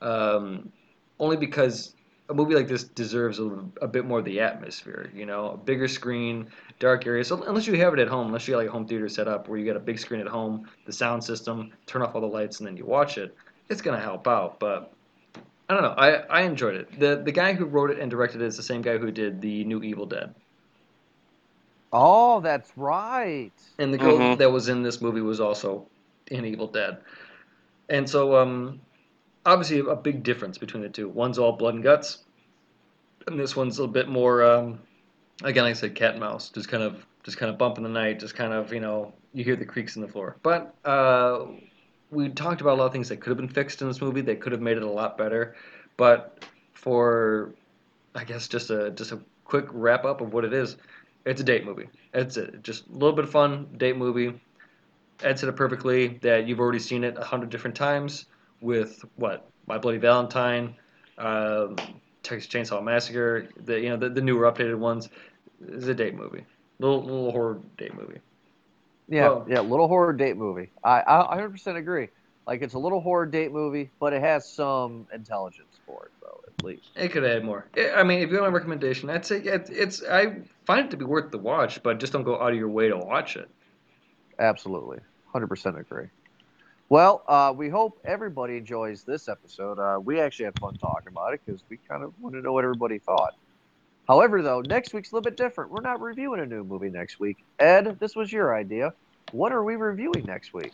um, 0.00 0.72
only 1.18 1.36
because 1.36 1.94
a 2.28 2.34
movie 2.34 2.54
like 2.54 2.68
this 2.68 2.84
deserves 2.84 3.38
a, 3.38 3.44
a 3.80 3.88
bit 3.88 4.04
more 4.04 4.18
of 4.20 4.24
the 4.24 4.40
atmosphere. 4.40 5.10
You 5.14 5.26
know, 5.26 5.50
a 5.52 5.56
bigger 5.56 5.88
screen, 5.88 6.48
dark 6.78 7.06
area. 7.06 7.24
So 7.24 7.42
unless 7.44 7.66
you 7.66 7.74
have 7.74 7.94
it 7.94 8.00
at 8.00 8.08
home, 8.08 8.26
unless 8.28 8.46
you 8.46 8.52
got 8.52 8.58
like 8.58 8.68
a 8.68 8.72
home 8.72 8.86
theater 8.86 9.08
set 9.08 9.28
up 9.28 9.48
where 9.48 9.58
you 9.58 9.66
got 9.66 9.76
a 9.76 9.80
big 9.80 9.98
screen 9.98 10.20
at 10.20 10.28
home, 10.28 10.68
the 10.86 10.92
sound 10.92 11.24
system, 11.24 11.70
turn 11.86 12.02
off 12.02 12.14
all 12.14 12.20
the 12.20 12.26
lights, 12.26 12.60
and 12.60 12.66
then 12.66 12.76
you 12.76 12.84
watch 12.86 13.18
it, 13.18 13.34
it's 13.70 13.80
gonna 13.82 14.00
help 14.00 14.26
out. 14.28 14.60
But 14.60 14.92
I 15.68 15.74
don't 15.74 15.82
know. 15.82 15.94
I, 15.96 16.10
I 16.40 16.42
enjoyed 16.42 16.74
it. 16.76 16.98
the 17.00 17.22
The 17.24 17.32
guy 17.32 17.54
who 17.54 17.66
wrote 17.66 17.90
it 17.90 17.98
and 17.98 18.10
directed 18.10 18.42
it 18.42 18.46
is 18.46 18.56
the 18.56 18.62
same 18.62 18.82
guy 18.82 18.98
who 18.98 19.10
did 19.10 19.40
the 19.40 19.64
new 19.64 19.82
Evil 19.82 20.06
Dead. 20.06 20.34
Oh, 21.92 22.40
that's 22.40 22.76
right. 22.76 23.52
And 23.78 23.92
the 23.92 23.98
girl 23.98 24.18
Mhm. 24.18 24.38
that 24.38 24.50
was 24.52 24.68
in 24.68 24.82
this 24.82 25.00
movie 25.00 25.20
was 25.20 25.40
also 25.40 25.88
in 26.28 26.44
Evil 26.44 26.66
Dead. 26.68 26.98
And 27.88 28.08
so, 28.08 28.36
um, 28.36 28.80
obviously, 29.48 29.80
a 29.80 29.96
big 29.96 30.22
difference 30.22 30.58
between 30.58 30.82
the 30.82 30.88
two. 30.88 31.08
One's 31.08 31.38
all 31.38 31.52
blood 31.52 31.74
and 31.74 31.82
guts, 31.82 32.18
and 33.26 33.38
this 33.38 33.56
one's 33.56 33.78
a 33.78 33.82
little 33.82 33.92
bit 33.92 34.08
more, 34.08 34.42
um, 34.42 34.80
again, 35.42 35.64
like 35.64 35.70
I 35.70 35.74
said, 35.74 35.94
cat 35.94 36.12
and 36.12 36.20
mouse, 36.20 36.50
just 36.50 36.68
kind 36.68 36.82
of, 36.82 37.04
just 37.24 37.38
kind 37.38 37.50
of 37.50 37.58
bump 37.58 37.78
in 37.78 37.82
the 37.82 37.88
night, 37.88 38.20
just 38.20 38.34
kind 38.34 38.52
of, 38.52 38.72
you 38.72 38.80
know, 38.80 39.12
you 39.32 39.44
hear 39.44 39.56
the 39.56 39.64
creaks 39.64 39.96
in 39.96 40.02
the 40.02 40.08
floor. 40.08 40.36
But 40.42 40.74
uh, 40.84 41.46
we 42.10 42.28
talked 42.28 42.60
about 42.60 42.74
a 42.74 42.78
lot 42.78 42.86
of 42.86 42.92
things 42.92 43.08
that 43.08 43.20
could 43.20 43.30
have 43.30 43.36
been 43.38 43.48
fixed 43.48 43.82
in 43.82 43.88
this 43.88 44.00
movie. 44.00 44.20
That 44.20 44.40
could 44.40 44.52
have 44.52 44.60
made 44.60 44.76
it 44.76 44.82
a 44.82 44.90
lot 44.90 45.18
better. 45.18 45.56
But 45.96 46.44
for, 46.72 47.50
I 48.14 48.24
guess, 48.24 48.48
just 48.48 48.70
a 48.70 48.90
just 48.90 49.12
a 49.12 49.20
quick 49.44 49.66
wrap 49.70 50.04
up 50.04 50.20
of 50.20 50.32
what 50.32 50.44
it 50.44 50.52
is, 50.52 50.76
it's 51.24 51.40
a 51.40 51.44
date 51.44 51.64
movie. 51.64 51.88
It's 52.14 52.36
it. 52.36 52.62
Just 52.62 52.88
a 52.88 52.92
little 52.92 53.12
bit 53.12 53.24
of 53.24 53.30
fun 53.30 53.68
date 53.76 53.96
movie. 53.96 54.40
Ed 55.22 55.38
said 55.38 55.48
it 55.48 55.56
perfectly 55.56 56.18
that 56.22 56.46
you've 56.46 56.60
already 56.60 56.78
seen 56.78 57.02
it 57.02 57.18
a 57.18 57.24
hundred 57.24 57.50
different 57.50 57.76
times 57.76 58.26
with 58.60 59.04
what 59.16 59.48
My 59.66 59.78
Bloody 59.78 59.98
Valentine, 59.98 60.74
um, 61.18 61.76
Texas 62.22 62.50
Chainsaw 62.52 62.82
Massacre, 62.82 63.48
the 63.64 63.80
you 63.80 63.88
know 63.90 63.96
the, 63.96 64.08
the 64.08 64.20
newer 64.20 64.50
updated 64.50 64.78
ones. 64.78 65.08
It's 65.66 65.86
a 65.86 65.94
date 65.94 66.14
movie, 66.14 66.44
little 66.78 67.02
little 67.02 67.32
horror 67.32 67.60
date 67.76 67.94
movie. 67.94 68.20
Yeah, 69.08 69.28
Well- 69.28 69.46
yeah, 69.48 69.60
little 69.60 69.88
horror 69.88 70.12
date 70.12 70.36
movie. 70.36 70.70
I, 70.84 71.02
I 71.06 71.36
100% 71.36 71.76
agree. 71.76 72.08
Like 72.46 72.62
it's 72.62 72.74
a 72.74 72.78
little 72.78 73.00
horror 73.00 73.26
date 73.26 73.52
movie, 73.52 73.90
but 74.00 74.12
it 74.12 74.22
has 74.22 74.48
some 74.50 75.06
intelligence 75.12 75.80
for 75.84 76.06
it, 76.06 76.12
though, 76.22 76.40
at 76.46 76.64
least. 76.64 76.88
It 76.96 77.12
could 77.12 77.24
add 77.24 77.44
more. 77.44 77.66
I 77.76 77.90
I 77.90 78.02
mean, 78.02 78.20
if 78.20 78.30
you 78.30 78.40
want 78.40 78.50
my 78.52 78.56
recommendation, 78.56 79.10
I'd 79.10 79.26
say 79.26 79.38
it's, 79.40 79.68
it's 79.68 80.02
I 80.02 80.36
find 80.64 80.86
it 80.86 80.90
to 80.92 80.96
be 80.96 81.04
worth 81.04 81.30
the 81.30 81.38
watch, 81.38 81.82
but 81.82 82.00
just 82.00 82.12
don't 82.14 82.22
go 82.22 82.40
out 82.40 82.52
of 82.52 82.56
your 82.58 82.70
way 82.70 82.88
to 82.88 82.96
watch 82.96 83.36
it. 83.36 83.50
Absolutely, 84.38 84.98
100% 85.34 85.78
agree. 85.78 86.06
Well, 86.90 87.22
uh, 87.28 87.52
we 87.54 87.68
hope 87.68 88.00
everybody 88.04 88.56
enjoys 88.56 89.02
this 89.02 89.28
episode. 89.28 89.78
Uh, 89.78 90.00
we 90.00 90.20
actually 90.20 90.46
had 90.46 90.58
fun 90.58 90.74
talking 90.76 91.08
about 91.08 91.34
it 91.34 91.40
because 91.44 91.62
we 91.68 91.78
kind 91.88 92.02
of 92.02 92.12
wanted 92.20 92.38
to 92.38 92.42
know 92.42 92.52
what 92.52 92.64
everybody 92.64 92.98
thought. 92.98 93.34
However, 94.06 94.40
though, 94.40 94.62
next 94.62 94.94
week's 94.94 95.12
a 95.12 95.14
little 95.14 95.30
bit 95.30 95.36
different. 95.36 95.70
We're 95.70 95.82
not 95.82 96.00
reviewing 96.00 96.40
a 96.40 96.46
new 96.46 96.64
movie 96.64 96.88
next 96.88 97.20
week. 97.20 97.44
Ed, 97.58 97.98
this 98.00 98.16
was 98.16 98.32
your 98.32 98.54
idea. 98.56 98.94
What 99.32 99.52
are 99.52 99.62
we 99.62 99.76
reviewing 99.76 100.24
next 100.24 100.54
week? 100.54 100.72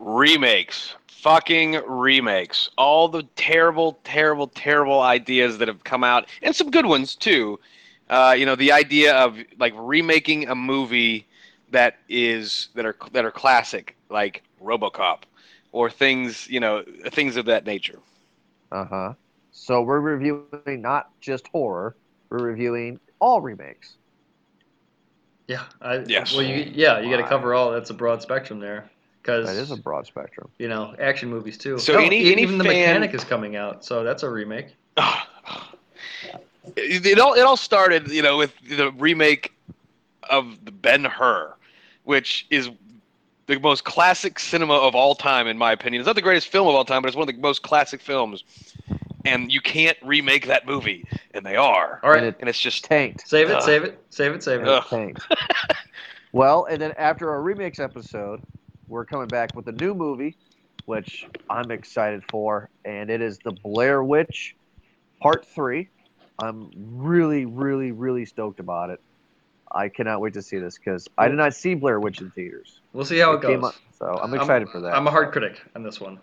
remakes 0.00 0.96
fucking 1.06 1.72
remakes 1.86 2.70
all 2.78 3.06
the 3.06 3.22
terrible 3.36 3.98
terrible 4.02 4.46
terrible 4.46 5.00
ideas 5.00 5.58
that 5.58 5.68
have 5.68 5.84
come 5.84 6.02
out 6.02 6.26
and 6.42 6.56
some 6.56 6.70
good 6.70 6.86
ones 6.86 7.14
too 7.14 7.60
uh, 8.08 8.34
you 8.36 8.46
know 8.46 8.56
the 8.56 8.72
idea 8.72 9.14
of 9.14 9.36
like 9.58 9.74
remaking 9.76 10.48
a 10.48 10.54
movie 10.54 11.26
that 11.70 11.98
is 12.08 12.68
that 12.74 12.86
are 12.86 12.96
that 13.12 13.26
are 13.26 13.30
classic 13.30 13.94
like 14.08 14.42
robocop 14.62 15.20
or 15.72 15.90
things 15.90 16.48
you 16.48 16.60
know 16.60 16.82
things 17.10 17.36
of 17.36 17.46
that 17.46 17.64
nature 17.64 17.98
Uh 18.72 18.84
huh. 18.84 19.12
So 19.52 19.82
we're 19.82 20.00
reviewing 20.00 20.80
not 20.80 21.08
just 21.20 21.48
horror, 21.48 21.96
we're 22.30 22.38
reviewing 22.44 23.00
all 23.20 23.40
remakes. 23.40 23.96
Yeah. 25.48 25.64
I, 25.82 26.04
Yes. 26.06 26.32
Well, 26.32 26.42
you 26.42 26.70
yeah 26.72 27.00
you 27.00 27.10
got 27.10 27.22
to 27.22 27.28
cover 27.28 27.54
all. 27.54 27.72
That's 27.72 27.90
a 27.90 27.94
broad 27.94 28.22
spectrum 28.22 28.60
there. 28.60 28.88
Because 29.22 29.46
That 29.48 29.56
is 29.56 29.70
a 29.70 29.76
broad 29.76 30.06
spectrum. 30.06 30.48
you 30.58 30.68
know 30.68 30.94
action 31.00 31.28
movies 31.28 31.58
too. 31.58 31.78
So 31.78 31.98
any- 31.98 32.16
e- 32.28 32.32
any 32.32 32.42
even 32.42 32.58
the 32.58 32.64
fan- 32.64 32.74
mechanic 32.74 33.14
is 33.14 33.24
coming 33.24 33.56
out, 33.56 33.84
so 33.84 34.04
that's 34.04 34.22
a 34.22 34.30
remake. 34.30 34.68
it, 36.76 37.04
it 37.06 37.18
all 37.18 37.34
it 37.34 37.42
all 37.42 37.56
started 37.56 38.08
you 38.08 38.22
know 38.22 38.36
with 38.36 38.52
the 38.68 38.92
remake 38.92 39.52
of 40.28 40.64
the 40.64 40.70
Ben 40.70 41.04
Hur, 41.04 41.54
which 42.04 42.46
is 42.50 42.70
the 43.50 43.58
most 43.60 43.84
classic 43.84 44.38
cinema 44.38 44.74
of 44.74 44.94
all 44.94 45.14
time 45.14 45.46
in 45.46 45.58
my 45.58 45.72
opinion. 45.72 46.00
It's 46.00 46.06
not 46.06 46.16
the 46.16 46.22
greatest 46.22 46.48
film 46.48 46.68
of 46.68 46.74
all 46.74 46.84
time, 46.84 47.02
but 47.02 47.08
it's 47.08 47.16
one 47.16 47.28
of 47.28 47.34
the 47.34 47.40
most 47.40 47.62
classic 47.62 48.00
films. 48.00 48.44
And 49.26 49.52
you 49.52 49.60
can't 49.60 49.98
remake 50.02 50.46
that 50.46 50.66
movie, 50.66 51.04
and 51.32 51.44
they 51.44 51.56
are. 51.56 52.00
All 52.02 52.10
right, 52.10 52.18
And 52.18 52.26
it 52.28 52.36
And 52.40 52.48
it's 52.48 52.58
just 52.60 52.84
tanked. 52.84 53.28
save 53.28 53.50
it, 53.50 53.56
Ugh. 53.56 53.62
save 53.62 53.84
it, 53.84 53.98
save 54.08 54.32
it, 54.32 54.42
save 54.42 54.60
it. 54.62 54.68
Ugh. 54.68 54.82
it 54.82 54.88
tanked. 54.88 55.26
well, 56.32 56.64
and 56.70 56.80
then 56.80 56.92
after 56.96 57.30
our 57.30 57.42
remakes 57.42 57.80
episode, 57.80 58.40
we're 58.88 59.04
coming 59.04 59.28
back 59.28 59.54
with 59.54 59.66
a 59.68 59.72
new 59.72 59.94
movie, 59.94 60.36
which 60.86 61.26
I'm 61.50 61.70
excited 61.70 62.22
for, 62.30 62.70
and 62.84 63.10
it 63.10 63.20
is 63.20 63.38
The 63.44 63.52
Blair 63.52 64.02
Witch 64.02 64.56
Part 65.20 65.44
3. 65.46 65.88
I'm 66.38 66.70
really, 66.74 67.44
really, 67.44 67.92
really 67.92 68.24
stoked 68.24 68.58
about 68.60 68.88
it. 68.90 69.00
I 69.72 69.88
cannot 69.88 70.20
wait 70.20 70.34
to 70.34 70.42
see 70.42 70.58
this 70.58 70.78
because 70.78 71.08
I 71.16 71.28
did 71.28 71.36
not 71.36 71.54
see 71.54 71.74
Blair 71.74 72.00
Witch 72.00 72.20
in 72.20 72.30
theaters. 72.32 72.80
We'll 72.92 73.04
see 73.04 73.18
how 73.18 73.32
it 73.32 73.42
came 73.42 73.60
goes. 73.60 73.70
up- 73.70 73.76
so 73.98 74.18
I'm 74.22 74.34
excited 74.34 74.68
for 74.70 74.80
that. 74.80 74.94
I'm 74.96 75.06
a 75.06 75.10
hard 75.10 75.30
critic 75.32 75.60
on 75.76 75.82
this 75.82 76.00
one. 76.00 76.18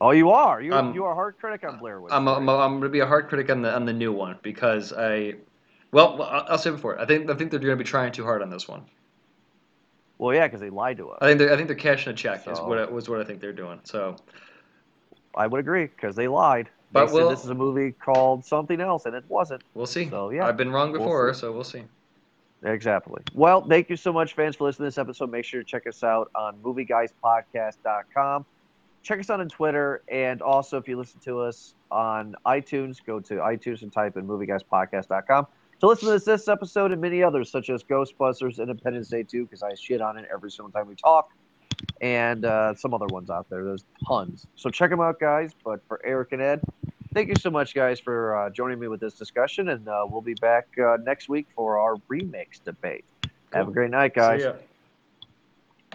oh, 0.00 0.10
you 0.10 0.30
are? 0.30 0.60
You, 0.60 0.74
I'm- 0.74 0.94
you 0.94 1.04
are 1.04 1.12
a 1.12 1.14
hard 1.14 1.38
critic 1.38 1.64
on 1.68 1.78
Blair 1.78 2.00
Witch. 2.00 2.12
I'm, 2.12 2.26
I'm, 2.26 2.48
I'm 2.48 2.70
going 2.72 2.82
to 2.82 2.88
be 2.88 3.00
a 3.00 3.06
hard 3.06 3.28
critic 3.28 3.50
on 3.50 3.62
the 3.62 3.72
on 3.74 3.84
the 3.84 3.92
new 3.92 4.12
one 4.12 4.38
because 4.42 4.92
I, 4.92 5.34
well, 5.92 6.16
well, 6.18 6.44
I'll 6.48 6.58
say 6.58 6.70
it 6.70 6.74
before. 6.74 6.98
I 7.00 7.06
think 7.06 7.30
I 7.30 7.34
think 7.34 7.50
they're 7.50 7.60
going 7.60 7.78
to 7.78 7.84
be 7.84 7.88
trying 7.88 8.10
too 8.12 8.24
hard 8.24 8.42
on 8.42 8.50
this 8.50 8.66
one. 8.66 8.82
well, 10.18 10.34
yeah, 10.34 10.46
because 10.46 10.60
they 10.60 10.70
lied 10.70 10.96
to 10.98 11.10
us. 11.10 11.18
I 11.20 11.26
think 11.28 11.38
they're 11.38 11.52
I 11.52 11.56
think 11.56 11.68
they're 11.68 11.76
cashing 11.76 12.12
a 12.12 12.16
check 12.16 12.48
is 12.48 12.58
what 12.60 12.78
I- 12.78 12.86
was 12.86 13.08
what 13.08 13.20
I 13.20 13.24
think 13.24 13.40
they're 13.40 13.52
doing. 13.52 13.78
So 13.84 14.16
I 15.36 15.46
would 15.46 15.60
agree 15.60 15.86
because 15.86 16.16
they 16.16 16.26
lied. 16.28 16.68
But 16.92 17.08
said 17.08 17.14
we'll- 17.14 17.30
this 17.30 17.44
is 17.44 17.50
a 17.50 17.54
movie 17.54 17.92
called 17.92 18.44
something 18.44 18.80
else, 18.80 19.04
and 19.06 19.14
it 19.14 19.24
wasn't. 19.28 19.62
we'll 19.74 19.86
see. 19.86 20.08
So, 20.10 20.30
yeah, 20.30 20.46
I've 20.46 20.56
been 20.56 20.70
wrong 20.70 20.92
we'll 20.92 21.00
before, 21.00 21.34
so 21.34 21.50
we'll 21.52 21.64
see. 21.64 21.82
Exactly. 22.64 23.22
Well, 23.34 23.66
thank 23.66 23.90
you 23.90 23.96
so 23.96 24.12
much, 24.12 24.34
fans, 24.34 24.56
for 24.56 24.64
listening 24.64 24.86
to 24.86 24.88
this 24.88 24.98
episode. 24.98 25.30
Make 25.30 25.44
sure 25.44 25.62
to 25.62 25.66
check 25.66 25.86
us 25.86 26.02
out 26.02 26.30
on 26.34 26.56
movieguyspodcast.com. 26.62 28.46
Check 29.02 29.20
us 29.20 29.28
out 29.28 29.40
on 29.40 29.48
Twitter. 29.50 30.02
And 30.10 30.40
also, 30.40 30.78
if 30.78 30.88
you 30.88 30.96
listen 30.96 31.20
to 31.20 31.40
us 31.40 31.74
on 31.90 32.34
iTunes, 32.46 33.04
go 33.04 33.20
to 33.20 33.34
iTunes 33.34 33.82
and 33.82 33.92
type 33.92 34.16
in 34.16 34.26
movieguyspodcast.com 34.26 35.46
to 35.80 35.88
listen 35.88 36.08
to 36.08 36.18
this, 36.24 36.48
episode 36.48 36.92
and 36.92 37.00
many 37.00 37.22
others, 37.22 37.50
such 37.50 37.68
as 37.68 37.84
Ghostbusters, 37.84 38.58
Independence 38.58 39.08
Day 39.08 39.22
2, 39.22 39.44
because 39.44 39.62
I 39.62 39.74
shit 39.74 40.00
on 40.00 40.16
it 40.16 40.26
every 40.32 40.50
single 40.50 40.70
time 40.70 40.88
we 40.88 40.94
talk, 40.94 41.30
and 42.00 42.44
uh, 42.44 42.74
some 42.74 42.94
other 42.94 43.06
ones 43.06 43.30
out 43.30 43.48
there. 43.48 43.64
There's 43.64 43.84
tons. 44.06 44.46
So 44.56 44.70
check 44.70 44.90
them 44.90 45.00
out, 45.00 45.18
guys. 45.20 45.52
But 45.64 45.80
for 45.86 46.00
Eric 46.04 46.32
and 46.32 46.42
Ed, 46.42 46.62
thank 47.14 47.28
you 47.28 47.36
so 47.36 47.50
much, 47.50 47.74
guys, 47.74 48.00
for 48.00 48.36
uh, 48.36 48.50
joining 48.50 48.78
me 48.78 48.88
with 48.88 49.00
this 49.00 49.14
discussion. 49.14 49.68
And 49.70 49.88
uh, 49.88 50.06
we'll 50.08 50.20
be 50.22 50.34
back 50.34 50.66
uh, 50.78 50.98
next 51.02 51.28
week 51.28 51.46
for 51.54 51.78
our 51.78 51.96
remakes 52.08 52.58
debate. 52.58 53.04
Have 53.52 53.68
a 53.68 53.72
great 53.72 53.90
night, 53.90 54.14
guys. 54.14 54.42